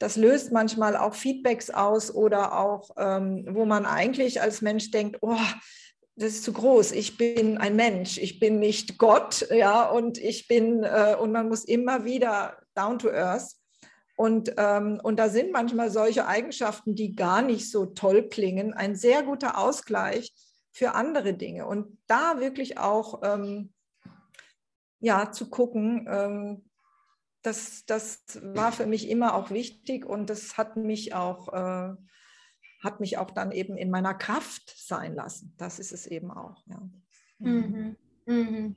[0.00, 5.18] das löst manchmal auch Feedbacks aus oder auch, ähm, wo man eigentlich als Mensch denkt,
[5.20, 5.36] oh,
[6.20, 6.92] das ist zu groß.
[6.92, 11.48] Ich bin ein Mensch, ich bin nicht Gott, ja, und ich bin, äh, und man
[11.48, 13.56] muss immer wieder down to earth.
[14.16, 18.96] Und, ähm, und da sind manchmal solche Eigenschaften, die gar nicht so toll klingen, ein
[18.96, 20.34] sehr guter Ausgleich
[20.72, 21.66] für andere Dinge.
[21.66, 23.72] Und da wirklich auch ähm,
[24.98, 26.68] ja, zu gucken, ähm,
[27.40, 31.94] das, das war für mich immer auch wichtig und das hat mich auch äh,
[32.82, 35.54] hat mich auch dann eben in meiner Kraft sein lassen.
[35.58, 36.62] Das ist es eben auch.
[36.66, 36.80] Ja.
[37.38, 37.96] Mhm.
[38.26, 38.76] Mhm.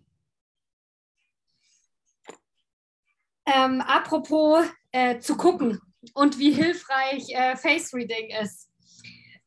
[3.45, 5.82] Ähm, apropos äh, zu gucken
[6.14, 8.70] und wie hilfreich äh, Face Reading ist.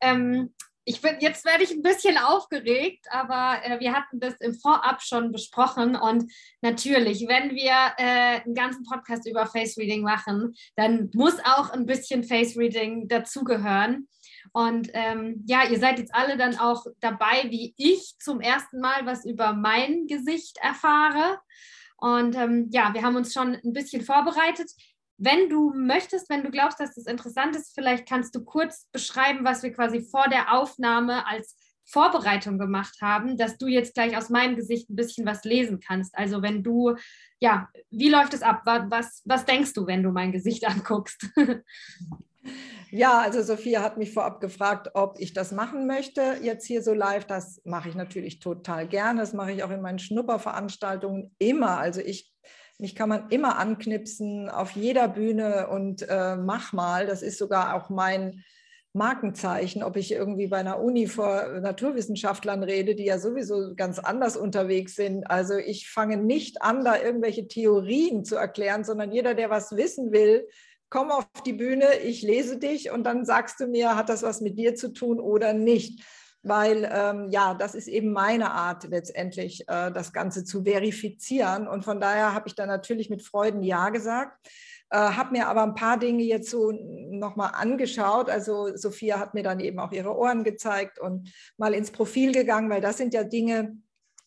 [0.01, 0.53] Ähm,
[0.89, 5.01] ich bin, jetzt werde ich ein bisschen aufgeregt, aber äh, wir hatten das im Vorab
[5.01, 6.31] schon besprochen und
[6.61, 11.85] natürlich, wenn wir äh, einen ganzen Podcast über Face Reading machen, dann muss auch ein
[11.85, 14.07] bisschen Face Reading dazugehören.
[14.53, 19.05] Und ähm, ja, ihr seid jetzt alle dann auch dabei, wie ich zum ersten Mal
[19.05, 21.39] was über mein Gesicht erfahre.
[21.97, 24.71] Und ähm, ja, wir haben uns schon ein bisschen vorbereitet.
[25.17, 29.43] Wenn du möchtest, wenn du glaubst, dass das interessant ist, vielleicht kannst du kurz beschreiben,
[29.43, 34.29] was wir quasi vor der Aufnahme als Vorbereitung gemacht haben, dass du jetzt gleich aus
[34.29, 36.15] meinem Gesicht ein bisschen was lesen kannst.
[36.17, 36.95] Also wenn du,
[37.39, 38.61] ja, wie läuft es ab?
[38.65, 41.29] Was, was denkst du, wenn du mein Gesicht anguckst?
[42.89, 46.93] Ja, also Sophia hat mich vorab gefragt, ob ich das machen möchte, jetzt hier so
[46.93, 47.25] live.
[47.25, 49.19] Das mache ich natürlich total gerne.
[49.19, 51.79] Das mache ich auch in meinen Schnupperveranstaltungen immer.
[51.79, 52.31] Also ich,
[52.79, 57.05] mich kann man immer anknipsen auf jeder Bühne und äh, mach mal.
[57.07, 58.43] Das ist sogar auch mein
[58.93, 64.37] Markenzeichen, ob ich irgendwie bei einer Uni vor Naturwissenschaftlern rede, die ja sowieso ganz anders
[64.37, 65.29] unterwegs sind.
[65.29, 70.11] Also ich fange nicht an, da irgendwelche Theorien zu erklären, sondern jeder, der was wissen
[70.11, 70.47] will,
[70.89, 74.41] komm auf die Bühne, ich lese dich und dann sagst du mir, hat das was
[74.41, 76.03] mit dir zu tun oder nicht?
[76.43, 81.67] Weil ähm, ja, das ist eben meine Art letztendlich, äh, das Ganze zu verifizieren.
[81.67, 84.47] Und von daher habe ich da natürlich mit Freuden Ja gesagt.
[84.89, 88.29] Äh, habe mir aber ein paar Dinge jetzt so nochmal angeschaut.
[88.29, 92.69] Also Sophia hat mir dann eben auch ihre Ohren gezeigt und mal ins Profil gegangen,
[92.69, 93.77] weil das sind ja Dinge,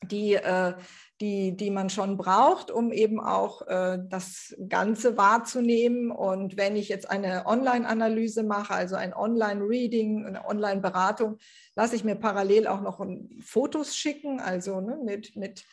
[0.03, 0.75] die, äh,
[1.21, 6.11] die, die man schon braucht, um eben auch äh, das Ganze wahrzunehmen.
[6.11, 11.39] Und wenn ich jetzt eine Online-Analyse mache, also ein Online-Reading, eine Online-Beratung,
[11.77, 13.05] lasse ich mir parallel auch noch
[13.45, 15.65] Fotos schicken, also ne, mit, mit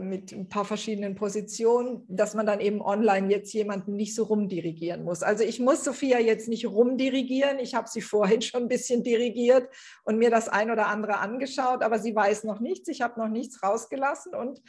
[0.00, 5.04] mit ein paar verschiedenen Positionen, dass man dann eben online jetzt jemanden nicht so rumdirigieren
[5.04, 5.22] muss.
[5.22, 7.58] Also ich muss Sophia jetzt nicht rumdirigieren.
[7.58, 9.68] Ich habe sie vorhin schon ein bisschen dirigiert
[10.04, 12.88] und mir das ein oder andere angeschaut, aber sie weiß noch nichts.
[12.88, 14.60] Ich habe noch nichts rausgelassen und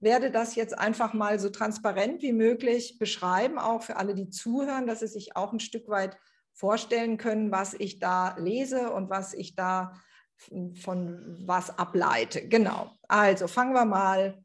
[0.00, 4.86] werde das jetzt einfach mal so transparent wie möglich beschreiben, auch für alle, die zuhören,
[4.86, 6.16] dass sie sich auch ein Stück weit
[6.52, 9.92] vorstellen können, was ich da lese und was ich da
[10.82, 12.46] von was ableite.
[12.48, 12.90] Genau.
[13.08, 14.43] Also fangen wir mal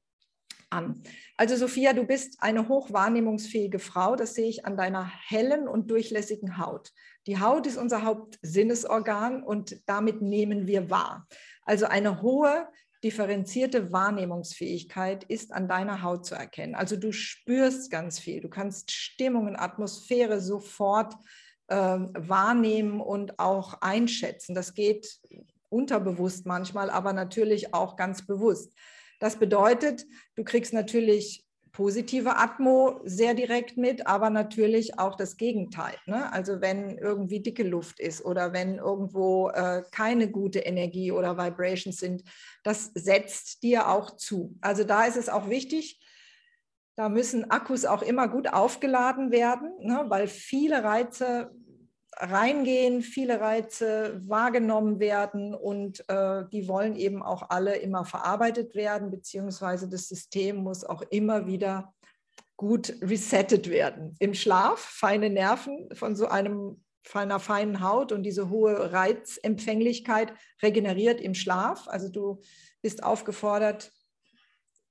[0.70, 1.02] an.
[1.38, 4.16] Also Sophia, du bist eine hochwahrnehmungsfähige Frau.
[4.16, 6.92] Das sehe ich an deiner hellen und durchlässigen Haut.
[7.28, 11.28] Die Haut ist unser Hauptsinnesorgan und damit nehmen wir wahr.
[11.64, 12.68] Also eine hohe
[13.04, 16.76] differenzierte Wahrnehmungsfähigkeit ist an deiner Haut zu erkennen.
[16.76, 18.42] Also du spürst ganz viel.
[18.42, 21.14] Du kannst Stimmungen, Atmosphäre sofort
[21.68, 24.54] äh, wahrnehmen und auch einschätzen.
[24.54, 25.20] Das geht
[25.70, 28.74] unterbewusst manchmal, aber natürlich auch ganz bewusst.
[29.20, 30.06] Das bedeutet,
[30.36, 35.96] du kriegst natürlich positive Atmo sehr direkt mit, aber natürlich auch das Gegenteil.
[36.08, 36.32] Ne?
[36.34, 41.98] Also wenn irgendwie dicke Luft ist oder wenn irgendwo äh, keine gute Energie oder Vibrations
[41.98, 42.24] sind,
[42.64, 44.58] das setzt dir auch zu.
[44.62, 46.00] Also da ist es auch wichtig,
[46.96, 50.04] da müssen Akkus auch immer gut aufgeladen werden, ne?
[50.08, 51.52] weil viele Reize
[52.20, 59.10] reingehen, viele Reize wahrgenommen werden und äh, die wollen eben auch alle immer verarbeitet werden,
[59.10, 61.94] beziehungsweise das System muss auch immer wieder
[62.58, 64.16] gut resettet werden.
[64.20, 71.20] Im Schlaf, feine Nerven von so einem einer feinen Haut und diese hohe Reizempfänglichkeit regeneriert
[71.22, 71.88] im Schlaf.
[71.88, 72.42] Also du
[72.82, 73.92] bist aufgefordert,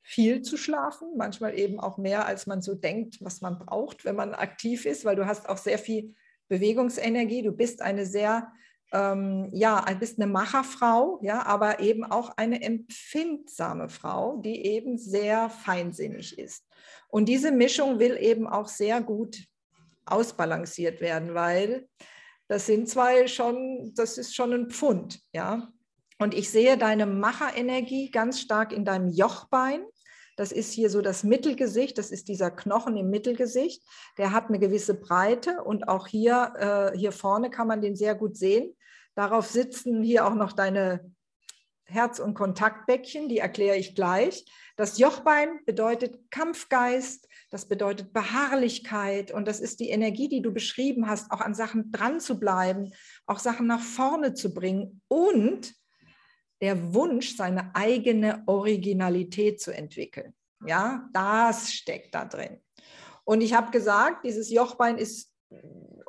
[0.02, 4.16] viel zu schlafen, manchmal eben auch mehr, als man so denkt, was man braucht, wenn
[4.16, 6.14] man aktiv ist, weil du hast auch sehr viel
[6.48, 7.42] Bewegungsenergie.
[7.42, 8.52] Du bist eine sehr,
[8.92, 15.50] ähm, ja, bist eine Macherfrau, ja, aber eben auch eine empfindsame Frau, die eben sehr
[15.50, 16.64] feinsinnig ist.
[17.08, 19.38] Und diese Mischung will eben auch sehr gut
[20.06, 21.88] ausbalanciert werden, weil
[22.48, 25.68] das sind zwei schon, das ist schon ein Pfund, ja.
[26.18, 29.82] Und ich sehe deine Macherenergie ganz stark in deinem Jochbein.
[30.38, 33.82] Das ist hier so das Mittelgesicht, das ist dieser Knochen im Mittelgesicht.
[34.18, 36.52] Der hat eine gewisse Breite und auch hier,
[36.94, 38.76] äh, hier vorne kann man den sehr gut sehen.
[39.16, 41.12] Darauf sitzen hier auch noch deine
[41.86, 44.44] Herz- und Kontaktbäckchen, die erkläre ich gleich.
[44.76, 51.08] Das Jochbein bedeutet Kampfgeist, das bedeutet Beharrlichkeit und das ist die Energie, die du beschrieben
[51.08, 52.92] hast, auch an Sachen dran zu bleiben,
[53.26, 55.74] auch Sachen nach vorne zu bringen und
[56.60, 60.34] der Wunsch, seine eigene Originalität zu entwickeln.
[60.66, 62.60] Ja, das steckt da drin.
[63.24, 65.32] Und ich habe gesagt, dieses Jochbein ist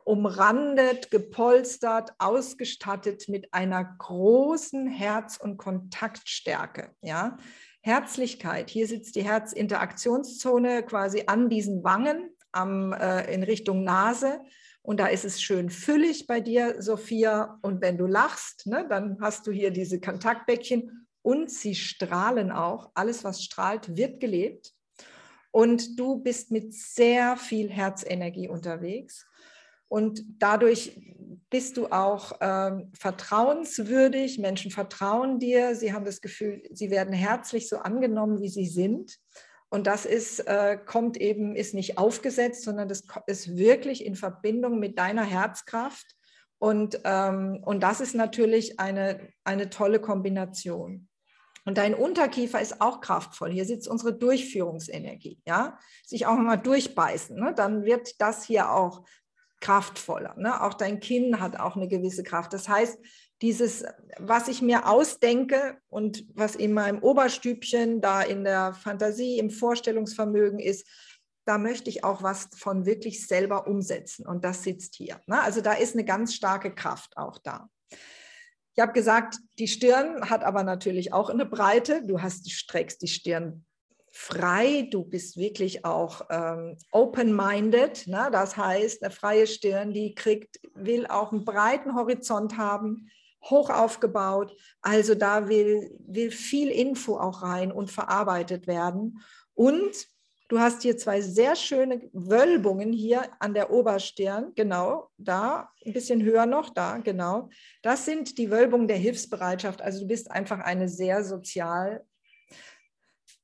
[0.05, 6.95] umrandet, gepolstert, ausgestattet mit einer großen Herz- und Kontaktstärke.
[7.01, 7.37] Ja?
[7.81, 14.41] Herzlichkeit, hier sitzt die Herzinteraktionszone quasi an diesen Wangen am, äh, in Richtung Nase
[14.89, 17.59] und da ist es schön füllig bei dir, Sophia.
[17.61, 22.89] Und wenn du lachst, ne, dann hast du hier diese Kontaktbäckchen und sie strahlen auch.
[22.95, 24.73] Alles, was strahlt, wird gelebt.
[25.51, 29.27] Und du bist mit sehr viel Herzenergie unterwegs.
[29.89, 30.99] Und dadurch
[31.51, 34.39] bist du auch ähm, vertrauenswürdig.
[34.39, 35.75] Menschen vertrauen dir.
[35.75, 39.19] Sie haben das Gefühl, sie werden herzlich so angenommen, wie sie sind.
[39.69, 44.79] Und das ist, äh, kommt eben, ist nicht aufgesetzt, sondern das ist wirklich in Verbindung
[44.79, 46.15] mit deiner Herzkraft.
[46.57, 51.07] Und, ähm, und das ist natürlich eine, eine tolle Kombination.
[51.65, 53.51] Und dein Unterkiefer ist auch kraftvoll.
[53.51, 55.39] Hier sitzt unsere Durchführungsenergie.
[55.45, 55.77] Ja?
[56.05, 57.39] Sich auch mal durchbeißen.
[57.39, 57.53] Ne?
[57.55, 59.05] Dann wird das hier auch
[59.61, 60.35] kraftvoller.
[60.37, 60.63] Ne?
[60.63, 62.53] Auch dein Kinn hat auch eine gewisse Kraft.
[62.53, 62.97] Das heißt,
[63.41, 63.85] dieses,
[64.17, 70.59] was ich mir ausdenke und was in meinem Oberstübchen da in der Fantasie, im Vorstellungsvermögen
[70.59, 70.85] ist,
[71.45, 74.27] da möchte ich auch was von wirklich selber umsetzen.
[74.27, 75.19] Und das sitzt hier.
[75.25, 75.41] Ne?
[75.41, 77.69] Also da ist eine ganz starke Kraft auch da.
[78.75, 82.05] Ich habe gesagt, die Stirn hat aber natürlich auch eine Breite.
[82.05, 83.65] Du hast, streckst die Stirn
[84.11, 88.07] frei, du bist wirklich auch ähm, open-minded.
[88.07, 88.29] Ne?
[88.31, 93.09] Das heißt, eine freie Stirn, die kriegt, will auch einen breiten Horizont haben,
[93.43, 94.55] hoch aufgebaut.
[94.81, 99.19] Also da will, will viel Info auch rein und verarbeitet werden.
[99.53, 99.91] Und
[100.49, 106.23] du hast hier zwei sehr schöne Wölbungen hier an der Oberstirn, genau, da, ein bisschen
[106.23, 107.49] höher noch, da, genau.
[107.81, 109.81] Das sind die Wölbungen der Hilfsbereitschaft.
[109.81, 112.05] Also du bist einfach eine sehr sozial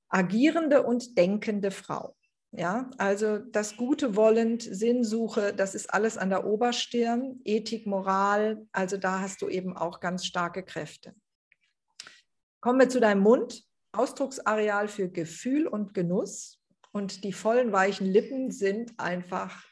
[0.10, 2.15] agierende und denkende Frau.
[2.58, 8.96] Ja, also das Gute wollend, Sinnsuche, das ist alles an der Oberstirn, Ethik, Moral, also
[8.96, 11.14] da hast du eben auch ganz starke Kräfte.
[12.62, 13.64] Kommen wir zu deinem Mund.
[13.92, 16.60] Ausdrucksareal für Gefühl und Genuss.
[16.92, 19.64] Und die vollen, weichen Lippen sind einfach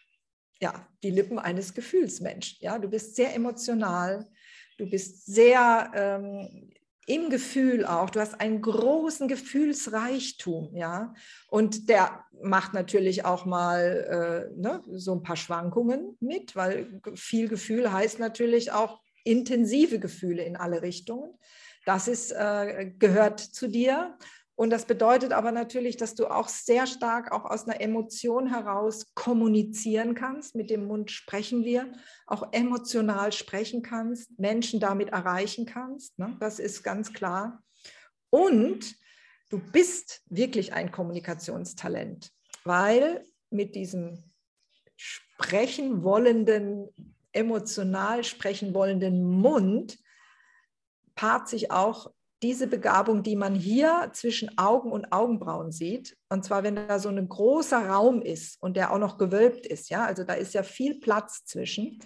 [0.62, 2.58] ja, die Lippen eines Gefühlsmenschen.
[2.62, 4.30] Ja, du bist sehr emotional,
[4.78, 6.73] du bist sehr ähm,
[7.06, 8.10] im Gefühl auch.
[8.10, 11.14] Du hast einen großen Gefühlsreichtum, ja.
[11.50, 17.48] Und der macht natürlich auch mal äh, ne, so ein paar Schwankungen mit, weil viel
[17.48, 21.38] Gefühl heißt natürlich auch intensive Gefühle in alle Richtungen.
[21.86, 24.18] Das ist, äh, gehört zu dir.
[24.56, 29.14] Und das bedeutet aber natürlich, dass du auch sehr stark auch aus einer Emotion heraus
[29.16, 30.54] kommunizieren kannst.
[30.54, 31.92] Mit dem Mund sprechen wir,
[32.28, 36.20] auch emotional sprechen kannst, Menschen damit erreichen kannst.
[36.20, 36.38] Ne?
[36.40, 37.64] Das ist ganz klar.
[38.30, 38.96] Und
[39.50, 42.32] du bist wirklich ein Kommunikationstalent,
[42.64, 44.24] weil mit diesem
[44.96, 46.90] sprechen wollenden,
[47.32, 49.98] emotional sprechen wollenden Mund
[51.16, 52.13] paart sich auch
[52.44, 57.10] diese Begabung, die man hier zwischen Augen und Augenbrauen sieht, und zwar wenn da so
[57.10, 60.62] ein großer Raum ist und der auch noch gewölbt ist, ja, also da ist ja
[60.62, 62.00] viel Platz zwischen,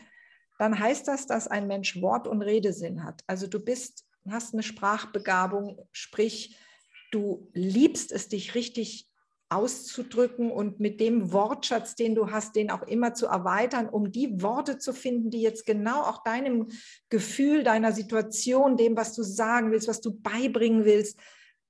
[0.59, 3.21] dann heißt das, dass ein Mensch Wort- und Redesinn hat.
[3.27, 6.59] Also du bist, hast eine Sprachbegabung, sprich,
[7.11, 9.09] du liebst es, dich richtig
[9.49, 14.41] auszudrücken und mit dem Wortschatz, den du hast, den auch immer zu erweitern, um die
[14.41, 16.67] Worte zu finden, die jetzt genau auch deinem
[17.09, 21.19] Gefühl, deiner Situation, dem, was du sagen willst, was du beibringen willst,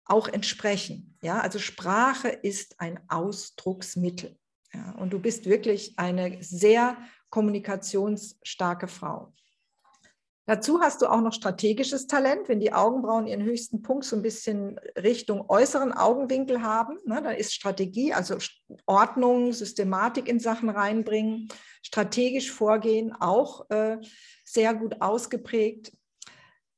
[0.06, 1.18] auch entsprechen.
[1.22, 4.38] Ja, also Sprache ist ein Ausdrucksmittel.
[4.74, 6.98] Ja, und du bist wirklich eine sehr
[7.30, 9.34] kommunikationsstarke Frau.
[10.50, 14.22] Dazu hast du auch noch strategisches Talent, wenn die Augenbrauen ihren höchsten Punkt so ein
[14.22, 16.98] bisschen Richtung äußeren Augenwinkel haben.
[17.04, 18.38] Ne, da ist Strategie, also
[18.86, 21.50] Ordnung, Systematik in Sachen reinbringen,
[21.84, 23.98] strategisch vorgehen, auch äh,
[24.46, 25.92] sehr gut ausgeprägt.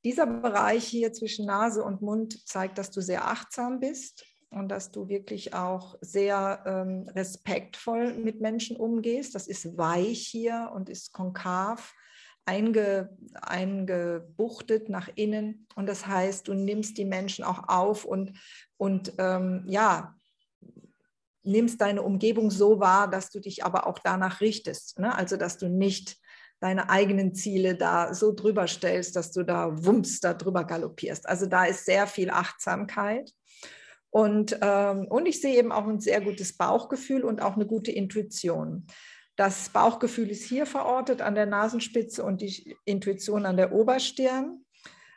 [0.04, 4.90] Dieser Bereich hier zwischen Nase und Mund zeigt, dass du sehr achtsam bist und dass
[4.90, 9.36] du wirklich auch sehr ähm, respektvoll mit Menschen umgehst.
[9.36, 11.94] Das ist weich hier und ist konkav
[12.50, 15.66] einge, eingebuchtet nach innen.
[15.76, 18.32] Und das heißt, du nimmst die Menschen auch auf und,
[18.76, 20.14] und ähm, ja,
[21.42, 24.98] nimmst deine Umgebung so wahr, dass du dich aber auch danach richtest.
[24.98, 25.14] Ne?
[25.14, 26.16] Also, dass du nicht
[26.58, 31.26] deine eigenen Ziele da so drüber stellst, dass du da wumms da drüber galoppierst.
[31.26, 33.32] Also da ist sehr viel Achtsamkeit.
[34.10, 37.92] Und, ähm, und ich sehe eben auch ein sehr gutes Bauchgefühl und auch eine gute
[37.92, 38.86] Intuition.
[39.40, 44.66] Das Bauchgefühl ist hier verortet an der Nasenspitze und die Intuition an der Oberstirn.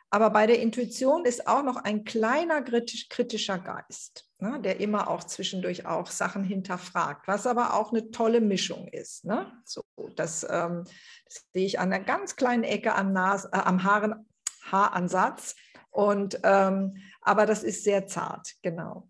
[0.08, 5.24] Aber bei der Intuition ist auch noch ein kleiner kritischer Geist, ne, der immer auch
[5.24, 9.26] zwischendurch auch Sachen hinterfragt, was aber auch eine tolle Mischung ist.
[9.26, 9.52] Ne?
[9.66, 9.82] So,
[10.16, 10.84] das, ähm,
[11.26, 14.26] das, sehe ich an einer ganz kleinen Ecke am, Nas äh, am Haaren,
[14.62, 15.54] Haaransatz.
[15.90, 19.06] Und, ähm, aber das ist sehr zart, genau.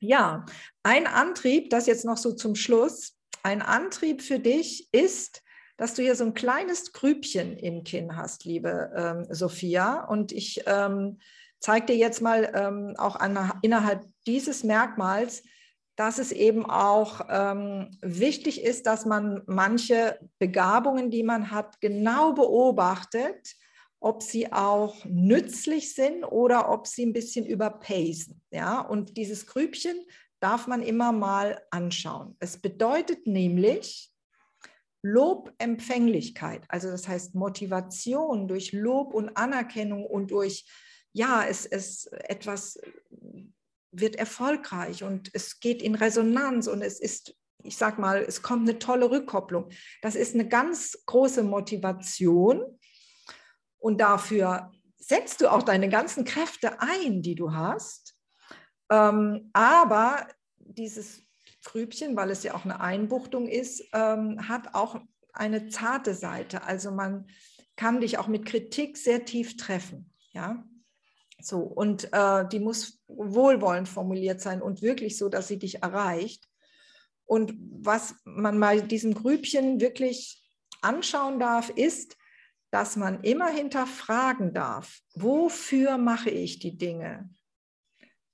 [0.00, 0.46] Ja,
[0.82, 5.42] ein Antrieb, das jetzt noch so zum Schluss, ein Antrieb für dich ist,
[5.76, 10.04] dass du hier so ein kleines Grübchen im Kinn hast, liebe ähm, Sophia.
[10.04, 11.18] Und ich ähm,
[11.58, 15.42] zeige dir jetzt mal ähm, auch an, innerhalb dieses Merkmals,
[15.96, 22.32] dass es eben auch ähm, wichtig ist, dass man manche Begabungen, die man hat, genau
[22.32, 23.54] beobachtet,
[24.00, 28.40] ob sie auch nützlich sind oder ob sie ein bisschen überpacen.
[28.50, 28.80] Ja?
[28.80, 29.96] Und dieses Grübchen
[30.42, 32.36] darf man immer mal anschauen.
[32.40, 34.10] Es bedeutet nämlich
[35.02, 40.66] Lobempfänglichkeit, also das heißt Motivation durch Lob und Anerkennung und durch,
[41.12, 42.80] ja, es, es etwas
[43.92, 48.68] wird erfolgreich und es geht in Resonanz und es ist, ich sag mal, es kommt
[48.68, 49.68] eine tolle Rückkopplung.
[50.02, 52.78] Das ist eine ganz große Motivation
[53.78, 58.01] und dafür setzt du auch deine ganzen Kräfte ein, die du hast
[58.90, 60.26] ähm, aber
[60.58, 61.22] dieses
[61.64, 65.00] Grübchen, weil es ja auch eine Einbuchtung ist, ähm, hat auch
[65.32, 66.64] eine zarte Seite.
[66.64, 67.26] Also man
[67.76, 70.12] kann dich auch mit Kritik sehr tief treffen.
[70.32, 70.64] Ja,
[71.40, 76.48] so und äh, die muss wohlwollend formuliert sein und wirklich so, dass sie dich erreicht.
[77.24, 80.42] Und was man bei diesem Grübchen wirklich
[80.80, 82.16] anschauen darf, ist,
[82.70, 87.30] dass man immer hinterfragen darf, wofür mache ich die Dinge?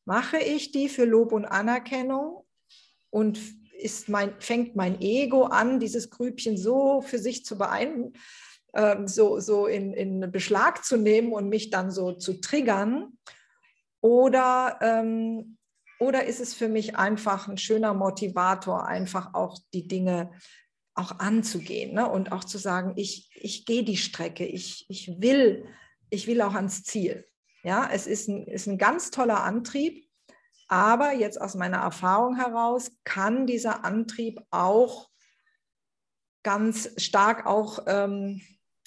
[0.08, 2.46] Mache ich die für Lob und Anerkennung
[3.10, 3.38] und
[3.78, 8.14] ist mein, fängt mein Ego an, dieses Grübchen so für sich zu beeinflussen,
[8.72, 13.18] äh, so, so in, in Beschlag zu nehmen und mich dann so zu triggern?
[14.00, 15.58] Oder, ähm,
[16.00, 20.30] oder ist es für mich einfach ein schöner Motivator, einfach auch die Dinge
[20.94, 22.08] auch anzugehen ne?
[22.08, 25.66] und auch zu sagen, ich, ich gehe die Strecke, ich, ich, will,
[26.08, 27.27] ich will auch ans Ziel.
[27.62, 30.08] Ja, es ist ein, ist ein ganz toller Antrieb
[30.68, 35.08] Aber jetzt aus meiner Erfahrung heraus kann dieser Antrieb auch
[36.42, 38.40] ganz stark auch ähm,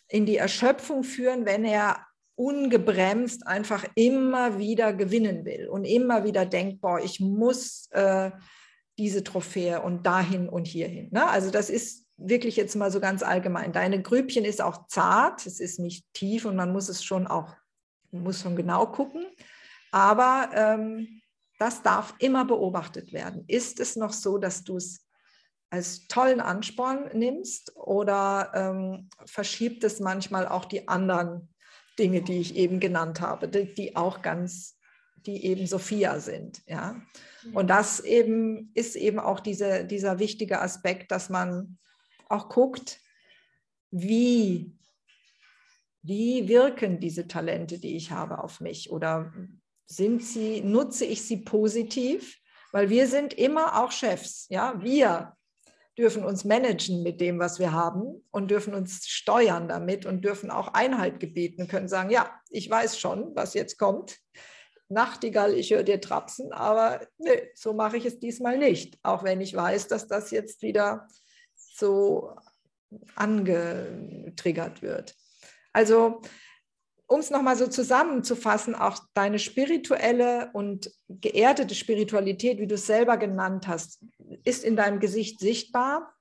[0.08, 2.06] in die Erschöpfung führen, wenn er
[2.36, 8.32] ungebremst einfach immer wieder gewinnen will und immer wieder denkt, boah, ich muss äh,
[8.98, 11.10] diese Trophäe und dahin und hierhin.
[11.12, 11.28] Ne?
[11.28, 13.74] Also das ist wirklich jetzt mal so ganz allgemein.
[13.74, 17.56] Deine Grübchen ist auch zart, es ist nicht tief und man muss es schon auch,
[18.12, 19.26] muss schon genau gucken.
[19.92, 21.22] Aber ähm,
[21.60, 23.44] das darf immer beobachtet werden.
[23.48, 25.06] Ist es noch so, dass du es
[25.70, 31.50] als tollen Ansporn nimmst oder ähm, verschiebt es manchmal auch die anderen
[31.98, 34.78] Dinge, die ich eben genannt habe, die, die auch ganz,
[35.26, 37.02] die eben Sophia sind, ja.
[37.44, 37.56] Mhm.
[37.56, 41.78] Und das eben ist eben auch diese, dieser wichtige Aspekt, dass man
[42.28, 43.00] auch guckt,
[43.92, 44.78] wie,
[46.04, 49.34] wie wirken diese Talente, die ich habe, auf mich oder
[49.86, 52.38] sind sie, nutze ich sie positiv?
[52.72, 55.36] Weil wir sind immer auch Chefs, ja, wir
[55.98, 60.50] dürfen uns managen mit dem, was wir haben und dürfen uns steuern damit und dürfen
[60.50, 64.18] auch Einhalt gebieten, können sagen, ja, ich weiß schon, was jetzt kommt.
[64.88, 69.42] Nachtigall, ich höre dir trapsen, aber nee, so mache ich es diesmal nicht, auch wenn
[69.42, 71.08] ich weiß, dass das jetzt wieder
[71.56, 72.36] so
[73.16, 75.16] angetriggert wird.
[75.74, 76.22] Also
[77.12, 83.18] um es nochmal so zusammenzufassen, auch deine spirituelle und geerdete Spiritualität, wie du es selber
[83.18, 84.02] genannt hast,
[84.46, 86.14] ist in deinem Gesicht sichtbar.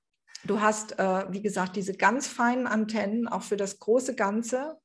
[0.44, 4.78] Du hast, äh, wie gesagt, diese ganz feinen Antennen auch für das große Ganze,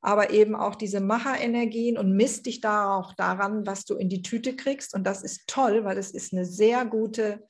[0.00, 4.22] aber eben auch diese Macherenergien und misst dich da auch daran, was du in die
[4.22, 4.94] Tüte kriegst.
[4.94, 7.44] Und das ist toll, weil es ist eine sehr gute,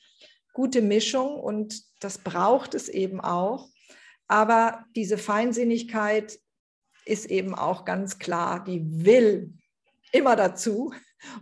[0.54, 3.68] gute Mischung und das braucht es eben auch.
[4.28, 6.38] Aber diese Feinsinnigkeit
[7.04, 9.52] ist eben auch ganz klar, die will
[10.12, 10.92] immer dazu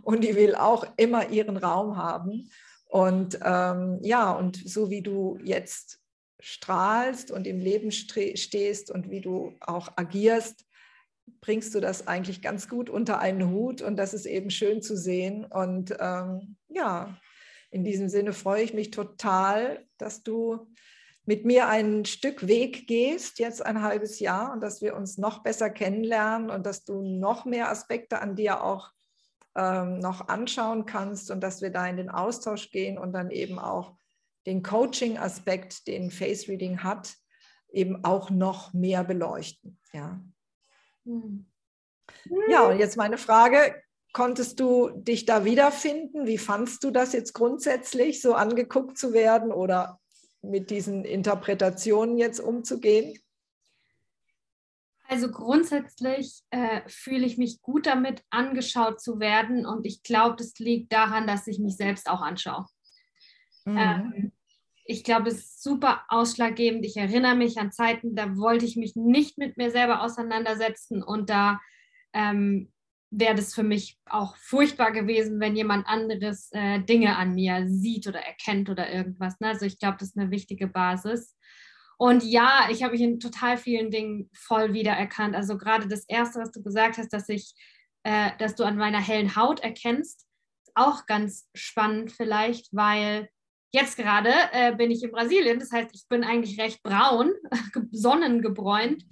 [0.01, 2.49] und die will auch immer ihren Raum haben.
[2.87, 5.99] Und ähm, ja, und so wie du jetzt
[6.39, 10.65] strahlst und im Leben stehst und wie du auch agierst,
[11.39, 14.97] bringst du das eigentlich ganz gut unter einen Hut und das ist eben schön zu
[14.97, 15.45] sehen.
[15.45, 17.17] Und ähm, ja,
[17.69, 20.67] in diesem Sinne freue ich mich total, dass du
[21.25, 25.43] mit mir ein Stück Weg gehst, jetzt ein halbes Jahr, und dass wir uns noch
[25.43, 28.91] besser kennenlernen und dass du noch mehr Aspekte an dir auch
[29.55, 33.59] ähm, noch anschauen kannst und dass wir da in den Austausch gehen und dann eben
[33.59, 33.97] auch
[34.45, 37.15] den Coaching-Aspekt, den Face Reading hat,
[37.71, 39.79] eben auch noch mehr beleuchten.
[39.93, 40.19] Ja.
[41.05, 41.45] Hm.
[42.49, 43.75] Ja, und jetzt meine Frage,
[44.13, 46.27] konntest du dich da wiederfinden?
[46.27, 50.00] Wie fandst du das jetzt grundsätzlich, so angeguckt zu werden oder
[50.41, 53.19] mit diesen Interpretationen jetzt umzugehen?
[55.07, 60.57] Also grundsätzlich äh, fühle ich mich gut damit, angeschaut zu werden und ich glaube, das
[60.57, 62.65] liegt daran, dass ich mich selbst auch anschaue.
[63.65, 63.77] Mhm.
[63.77, 64.31] Ähm,
[64.85, 66.85] ich glaube, es ist super ausschlaggebend.
[66.85, 71.29] Ich erinnere mich an Zeiten, da wollte ich mich nicht mit mir selber auseinandersetzen und
[71.29, 71.59] da
[72.13, 72.71] ähm,
[73.11, 78.07] wäre das für mich auch furchtbar gewesen, wenn jemand anderes äh, Dinge an mir sieht
[78.07, 79.39] oder erkennt oder irgendwas.
[79.41, 79.49] Ne?
[79.49, 81.35] Also ich glaube, das ist eine wichtige Basis.
[81.97, 85.35] Und ja, ich habe mich in total vielen Dingen voll wiedererkannt.
[85.35, 87.53] Also gerade das Erste, was du gesagt hast, dass ich,
[88.03, 90.25] äh, dass du an meiner hellen Haut erkennst,
[90.65, 93.29] ist auch ganz spannend vielleicht, weil
[93.73, 95.59] jetzt gerade äh, bin ich in Brasilien.
[95.59, 97.33] Das heißt, ich bin eigentlich recht braun,
[97.91, 99.03] sonnengebräunt.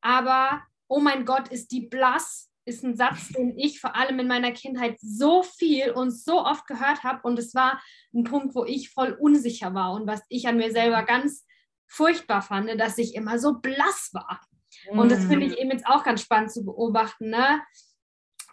[0.00, 4.28] Aber oh mein Gott, ist die blass ist ein Satz, den ich vor allem in
[4.28, 7.20] meiner Kindheit so viel und so oft gehört habe.
[7.22, 7.82] Und es war
[8.14, 11.44] ein Punkt, wo ich voll unsicher war und was ich an mir selber ganz
[11.86, 14.40] furchtbar fand, dass ich immer so blass war.
[14.90, 15.58] Und das finde ich mhm.
[15.58, 17.30] eben jetzt auch ganz spannend zu beobachten.
[17.30, 17.60] Ne?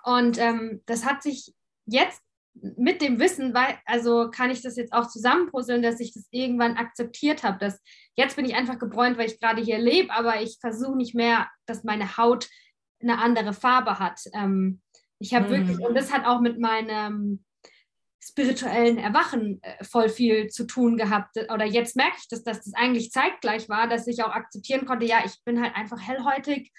[0.04, 1.54] Und ähm, das hat sich
[1.86, 2.22] jetzt
[2.62, 6.76] mit dem Wissen, weil, also kann ich das jetzt auch zusammenpuzzeln, dass ich das irgendwann
[6.76, 7.82] akzeptiert habe, dass
[8.16, 11.48] jetzt bin ich einfach gebräunt, weil ich gerade hier lebe, aber ich versuche nicht mehr,
[11.68, 12.50] dass meine Haut
[13.02, 14.20] eine andere Farbe hat.
[14.34, 14.82] Ähm,
[15.20, 15.52] ich habe mhm.
[15.52, 17.44] wirklich, und das hat auch mit meinem
[18.28, 21.38] spirituellen Erwachen äh, voll viel zu tun gehabt.
[21.52, 25.06] Oder jetzt merke ich, dass, dass das eigentlich zeitgleich war, dass ich auch akzeptieren konnte,
[25.06, 26.72] ja, ich bin halt einfach hellhäutig.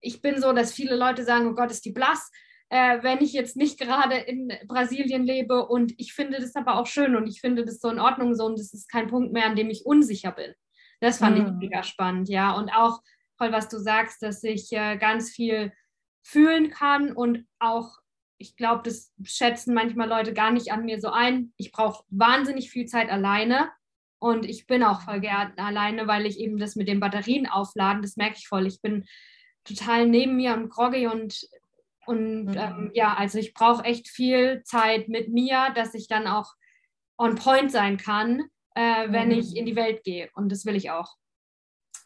[0.00, 2.30] Ich bin so, dass viele Leute sagen, oh Gott, ist die blass.
[2.68, 6.86] Äh, wenn ich jetzt nicht gerade in Brasilien lebe und ich finde das aber auch
[6.86, 9.46] schön und ich finde das so in Ordnung so und das ist kein Punkt mehr,
[9.46, 10.54] an dem ich unsicher bin.
[11.00, 11.46] Das fand mhm.
[11.46, 12.52] ich mega spannend, ja.
[12.52, 13.00] Und auch
[13.40, 15.72] toll, was du sagst, dass ich äh, ganz viel
[16.22, 17.98] fühlen kann und auch,
[18.38, 21.52] ich glaube, das schätzen manchmal Leute gar nicht an mir so ein.
[21.56, 23.70] Ich brauche wahnsinnig viel Zeit alleine
[24.18, 28.02] und ich bin auch voll gern alleine, weil ich eben das mit den Batterien aufladen,
[28.02, 28.66] das merke ich voll.
[28.66, 29.06] Ich bin
[29.64, 31.48] total neben mir und groggy und
[32.06, 32.56] Und mhm.
[32.56, 36.54] ähm, ja, also ich brauche echt viel Zeit mit mir, dass ich dann auch
[37.18, 38.42] on point sein kann,
[38.74, 39.38] äh, wenn mhm.
[39.38, 40.28] ich in die Welt gehe.
[40.34, 41.19] Und das will ich auch.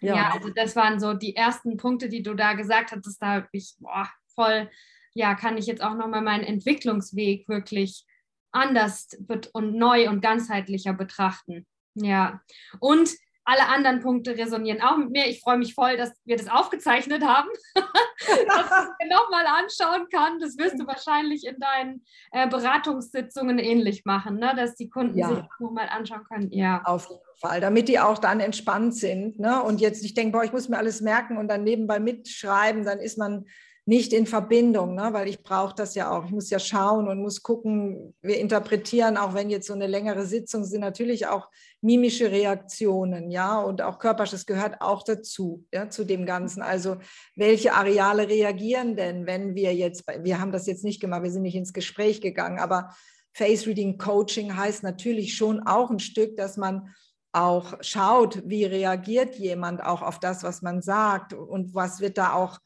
[0.01, 0.15] Ja.
[0.17, 0.31] ja.
[0.33, 3.21] also das waren so die ersten Punkte, die du da gesagt hattest.
[3.23, 4.71] Da habe ich boah, voll,
[5.15, 8.05] ja, kann ich jetzt auch nochmal meinen Entwicklungsweg wirklich
[8.53, 9.09] anders
[9.53, 11.67] und neu und ganzheitlicher betrachten.
[11.95, 12.41] Ja.
[12.81, 13.11] Und
[13.45, 15.27] alle anderen Punkte resonieren auch mit mir.
[15.27, 17.87] Ich freue mich voll, dass wir das aufgezeichnet haben, dass
[18.27, 20.39] ich mir nochmal anschauen kann.
[20.41, 24.55] Das wirst du wahrscheinlich in deinen äh, Beratungssitzungen ähnlich machen, ne?
[24.57, 25.29] dass die Kunden ja.
[25.29, 26.51] sich nochmal anschauen können.
[26.53, 26.83] Ja.
[26.85, 29.39] Auf jeden Fall, damit die auch dann entspannt sind.
[29.39, 29.63] Ne?
[29.63, 32.99] Und jetzt nicht denken, boah, ich muss mir alles merken und dann nebenbei mitschreiben, dann
[32.99, 33.45] ist man
[33.87, 35.11] nicht in Verbindung, ne?
[35.13, 36.25] weil ich brauche das ja auch.
[36.25, 40.25] Ich muss ja schauen und muss gucken, wir interpretieren, auch wenn jetzt so eine längere
[40.25, 41.51] Sitzung sind, natürlich auch
[41.83, 46.63] mimische Reaktionen, ja, und auch körperliches gehört auch dazu, ja, zu dem Ganzen.
[46.63, 46.97] Also
[47.37, 51.43] welche Areale reagieren denn, wenn wir jetzt, wir haben das jetzt nicht gemacht, wir sind
[51.43, 52.95] nicht ins Gespräch gegangen, aber
[53.35, 56.95] Face Reading Coaching heißt natürlich schon auch ein Stück, dass man
[57.33, 62.33] auch schaut, wie reagiert jemand auch auf das, was man sagt und was wird da
[62.33, 62.61] auch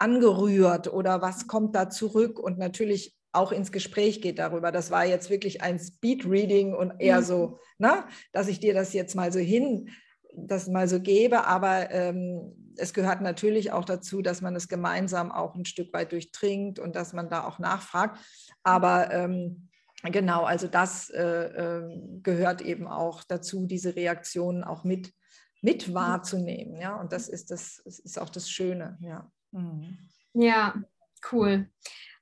[0.00, 4.72] angerührt oder was kommt da zurück und natürlich auch ins Gespräch geht darüber.
[4.72, 7.24] Das war jetzt wirklich ein Speed-Reading und eher mhm.
[7.24, 9.90] so, ne, dass ich dir das jetzt mal so hin,
[10.34, 15.30] das mal so gebe, aber ähm, es gehört natürlich auch dazu, dass man es gemeinsam
[15.30, 18.18] auch ein Stück weit durchdringt und dass man da auch nachfragt.
[18.62, 19.68] Aber ähm,
[20.02, 25.12] genau, also das äh, äh, gehört eben auch dazu, diese Reaktionen auch mit,
[25.60, 25.94] mit mhm.
[25.94, 26.80] wahrzunehmen.
[26.80, 29.30] Ja, und das ist das, das ist auch das Schöne, ja.
[29.52, 29.98] Mhm.
[30.34, 30.74] Ja,
[31.32, 31.68] cool.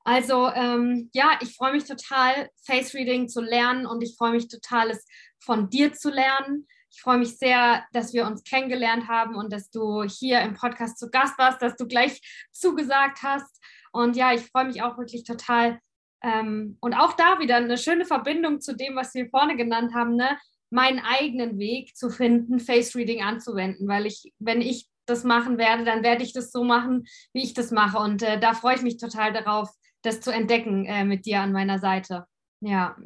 [0.05, 4.48] Also ähm, ja, ich freue mich total, Face Reading zu lernen und ich freue mich
[4.48, 5.05] total, es
[5.38, 6.66] von dir zu lernen.
[6.90, 10.98] Ich freue mich sehr, dass wir uns kennengelernt haben und dass du hier im Podcast
[10.98, 12.20] zu Gast warst, dass du gleich
[12.52, 13.62] zugesagt hast.
[13.92, 15.78] Und ja, ich freue mich auch wirklich total.
[16.22, 20.16] Ähm, und auch da wieder eine schöne Verbindung zu dem, was wir vorne genannt haben,
[20.16, 20.38] ne?
[20.70, 25.85] meinen eigenen Weg zu finden, Face Reading anzuwenden, weil ich, wenn ich das machen werde,
[25.85, 27.98] dann werde ich das so machen, wie ich das mache.
[27.98, 29.70] Und äh, da freue ich mich total darauf,
[30.02, 32.26] das zu entdecken äh, mit dir an meiner Seite.
[32.60, 32.97] Ja.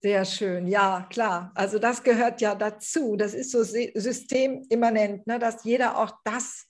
[0.00, 1.50] Sehr schön, ja, klar.
[1.54, 3.16] Also das gehört ja dazu.
[3.16, 6.66] Das ist so systemimmanent, ne, dass jeder auch das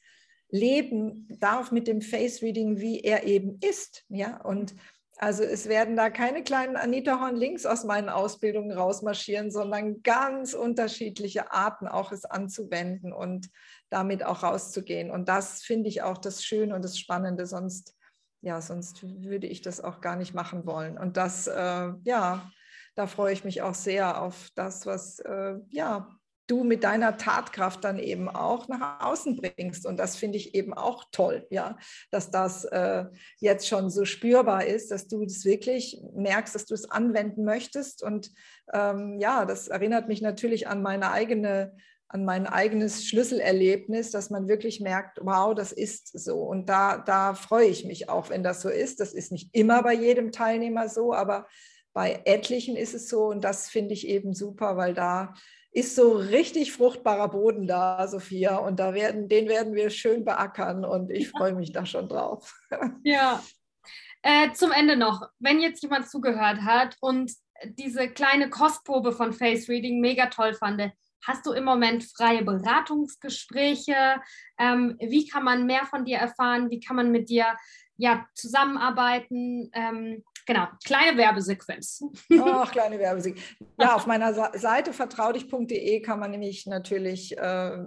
[0.51, 4.05] leben darf mit dem Face Reading, wie er eben ist.
[4.09, 4.75] Ja, und
[5.19, 10.55] also es werden da keine kleinen Anita Horn links aus meinen Ausbildungen rausmarschieren, sondern ganz
[10.55, 13.51] unterschiedliche Arten auch es anzuwenden und
[13.91, 15.11] damit auch rauszugehen.
[15.11, 17.97] Und das finde ich auch das Schöne und das Spannende, sonst,
[18.43, 20.99] ja, sonst würde ich das auch gar nicht machen wollen.
[20.99, 22.51] Und das, äh, ja,
[22.95, 27.85] da freue ich mich auch sehr auf das, was, äh, ja, du mit deiner Tatkraft
[27.85, 29.87] dann eben auch nach außen bringst.
[29.87, 31.77] Und das finde ich eben auch toll, ja,
[32.11, 33.05] dass das äh,
[33.39, 38.03] jetzt schon so spürbar ist, dass du das wirklich merkst, dass du es anwenden möchtest.
[38.03, 38.33] Und
[38.73, 41.77] ähm, ja, das erinnert mich natürlich an meine eigene
[42.09, 46.39] an mein eigenes Schlüsselerlebnis, dass man wirklich merkt, wow, das ist so.
[46.39, 49.01] Und da, da freue ich mich auch, wenn das so ist.
[49.01, 51.47] Das ist nicht immer bei jedem Teilnehmer so, aber
[51.93, 53.27] bei etlichen ist es so.
[53.27, 55.35] Und das finde ich eben super, weil da
[55.71, 58.57] ist so richtig fruchtbarer Boden da, Sophia.
[58.57, 62.55] Und da werden, den werden wir schön beackern und ich freue mich da schon drauf.
[63.05, 63.43] Ja.
[64.23, 67.33] Äh, zum Ende noch, wenn jetzt jemand zugehört hat und
[67.65, 70.93] diese kleine Kostprobe von Face Reading mega toll fand,
[71.27, 74.21] Hast du im Moment freie Beratungsgespräche?
[74.59, 76.71] Ähm, wie kann man mehr von dir erfahren?
[76.71, 77.57] Wie kann man mit dir
[77.97, 79.71] ja, zusammenarbeiten?
[79.73, 82.03] Ähm, genau, kleine Werbesequenz.
[82.41, 83.45] Ach, kleine Werbesequenz.
[83.79, 87.79] Ja, auf meiner Seite vertraulich.de kann man nämlich natürlich äh,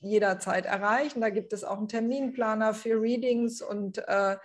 [0.00, 1.20] jederzeit erreichen.
[1.20, 4.36] Da gibt es auch einen Terminplaner für Readings und äh,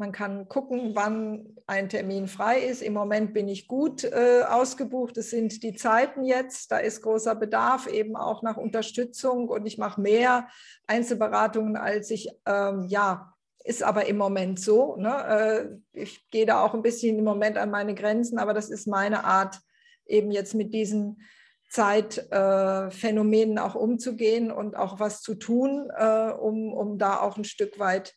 [0.00, 2.82] man kann gucken, wann ein Termin frei ist.
[2.82, 5.16] Im Moment bin ich gut äh, ausgebucht.
[5.18, 6.72] Es sind die Zeiten jetzt.
[6.72, 10.48] Da ist großer Bedarf eben auch nach Unterstützung und ich mache mehr
[10.86, 14.96] Einzelberatungen, als ich, ähm, ja, ist aber im Moment so.
[14.96, 15.80] Ne?
[15.94, 18.88] Äh, ich gehe da auch ein bisschen im Moment an meine Grenzen, aber das ist
[18.88, 19.60] meine Art,
[20.06, 21.20] eben jetzt mit diesen
[21.68, 27.44] Zeitphänomenen äh, auch umzugehen und auch was zu tun, äh, um, um da auch ein
[27.44, 28.14] Stück weit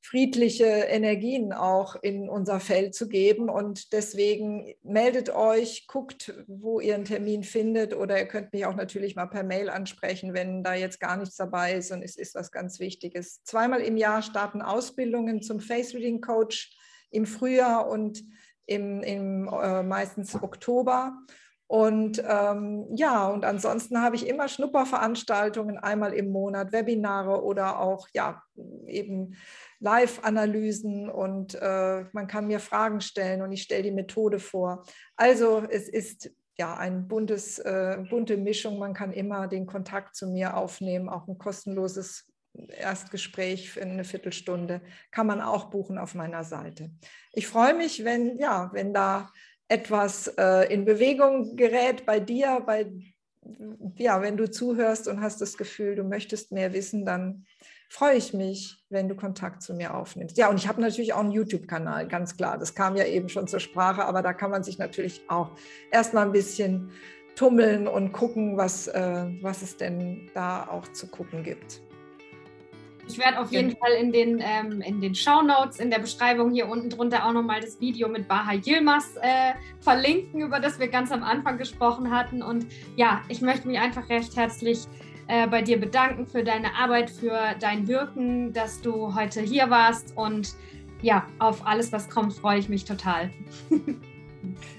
[0.00, 3.50] friedliche Energien auch in unser Feld zu geben.
[3.50, 8.76] Und deswegen meldet euch, guckt, wo ihr einen Termin findet oder ihr könnt mich auch
[8.76, 12.34] natürlich mal per Mail ansprechen, wenn da jetzt gar nichts dabei ist und es ist
[12.34, 13.42] was ganz Wichtiges.
[13.44, 16.76] Zweimal im Jahr starten Ausbildungen zum Face Reading Coach
[17.10, 18.22] im Frühjahr und
[18.66, 21.18] im, im äh, meistens Oktober.
[21.66, 28.08] Und ähm, ja, und ansonsten habe ich immer Schnupperveranstaltungen einmal im Monat, Webinare oder auch
[28.14, 28.42] ja
[28.86, 29.36] eben
[29.80, 34.84] Live-Analysen und äh, man kann mir Fragen stellen und ich stelle die Methode vor.
[35.16, 38.78] Also es ist ja ein buntes, äh, bunte Mischung.
[38.78, 44.80] Man kann immer den Kontakt zu mir aufnehmen, auch ein kostenloses Erstgespräch für eine Viertelstunde
[45.10, 46.90] kann man auch buchen auf meiner Seite.
[47.32, 49.30] Ich freue mich, wenn, ja, wenn da
[49.68, 52.90] etwas äh, in Bewegung gerät bei dir, bei,
[53.96, 57.46] ja, wenn du zuhörst und hast das Gefühl, du möchtest mehr wissen, dann
[57.88, 60.36] freue ich mich, wenn du Kontakt zu mir aufnimmst.
[60.36, 62.58] Ja, und ich habe natürlich auch einen YouTube-Kanal, ganz klar.
[62.58, 65.52] Das kam ja eben schon zur Sprache, aber da kann man sich natürlich auch
[65.90, 66.90] erstmal ein bisschen
[67.34, 71.80] tummeln und gucken, was, äh, was es denn da auch zu gucken gibt.
[73.06, 76.50] Ich werde auf jeden Fall in den, ähm, in den Show Notes, in der Beschreibung
[76.50, 80.88] hier unten drunter auch nochmal das Video mit Baha Yilmaz äh, verlinken, über das wir
[80.88, 82.42] ganz am Anfang gesprochen hatten.
[82.42, 82.66] Und
[82.96, 84.80] ja, ich möchte mich einfach recht herzlich
[85.28, 90.16] äh, bei dir bedanken für deine Arbeit, für dein Wirken, dass du heute hier warst.
[90.16, 90.54] Und
[91.02, 93.30] ja, auf alles, was kommt, freue ich mich total.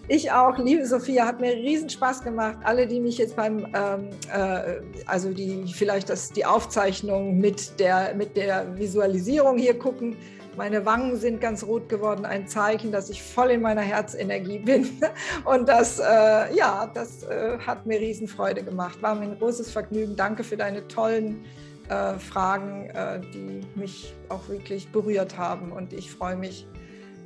[0.07, 2.57] Ich auch, liebe Sophia, hat mir riesen Spaß gemacht.
[2.63, 8.15] Alle, die mich jetzt beim, ähm, äh, also die vielleicht das, die Aufzeichnung mit der,
[8.15, 10.15] mit der Visualisierung hier gucken,
[10.57, 14.89] meine Wangen sind ganz rot geworden, ein Zeichen, dass ich voll in meiner Herzenergie bin.
[15.45, 19.01] Und das, äh, ja, das äh, hat mir Riesenfreude gemacht.
[19.01, 20.15] War mir ein großes Vergnügen.
[20.15, 21.45] Danke für deine tollen
[21.89, 25.71] äh, Fragen, äh, die mich auch wirklich berührt haben.
[25.71, 26.67] Und ich freue mich,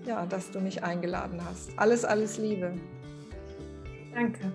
[0.06, 1.72] ja, dass du mich eingeladen hast.
[1.78, 2.74] Alles, alles Liebe.
[4.14, 4.52] Danke.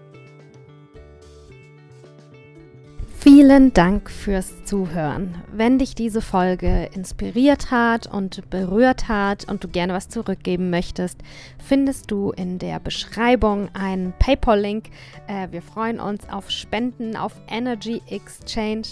[3.20, 5.42] Vielen Dank fürs Zuhören.
[5.52, 11.18] Wenn dich diese Folge inspiriert hat und berührt hat und du gerne was zurückgeben möchtest,
[11.58, 14.90] findest du in der Beschreibung einen PayPal-Link.
[15.26, 18.86] Äh, wir freuen uns auf Spenden auf Energy Exchange.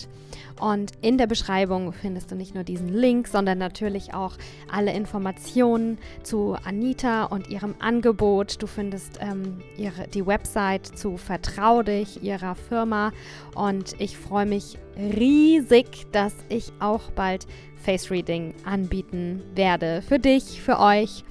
[0.60, 4.36] Und in der Beschreibung findest du nicht nur diesen Link, sondern natürlich auch
[4.70, 8.62] alle Informationen zu Anita und ihrem Angebot.
[8.62, 13.12] Du findest ähm, ihre, die Website zu Vertrau dich, ihrer Firma.
[13.54, 17.46] Und ich freue mich riesig, dass ich auch bald
[17.76, 20.02] Face Reading anbieten werde.
[20.02, 21.24] Für dich, für euch.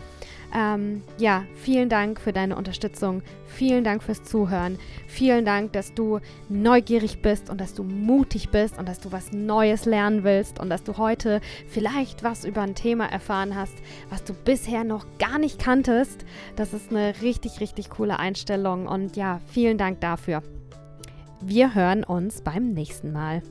[0.56, 3.24] Ähm, ja, vielen Dank für deine Unterstützung.
[3.46, 4.80] Vielen Dank fürs Zuhören.
[5.06, 9.34] Vielen Dank, dass du neugierig bist und dass du mutig bist und dass du was
[9.34, 13.74] Neues lernen willst und dass du heute vielleicht was über ein Thema erfahren hast,
[14.10, 16.24] was du bisher noch gar nicht kanntest.
[16.56, 20.42] Das ist eine richtig, richtig coole Einstellung und ja, vielen Dank dafür.
[21.42, 23.42] Wir hören uns beim nächsten Mal.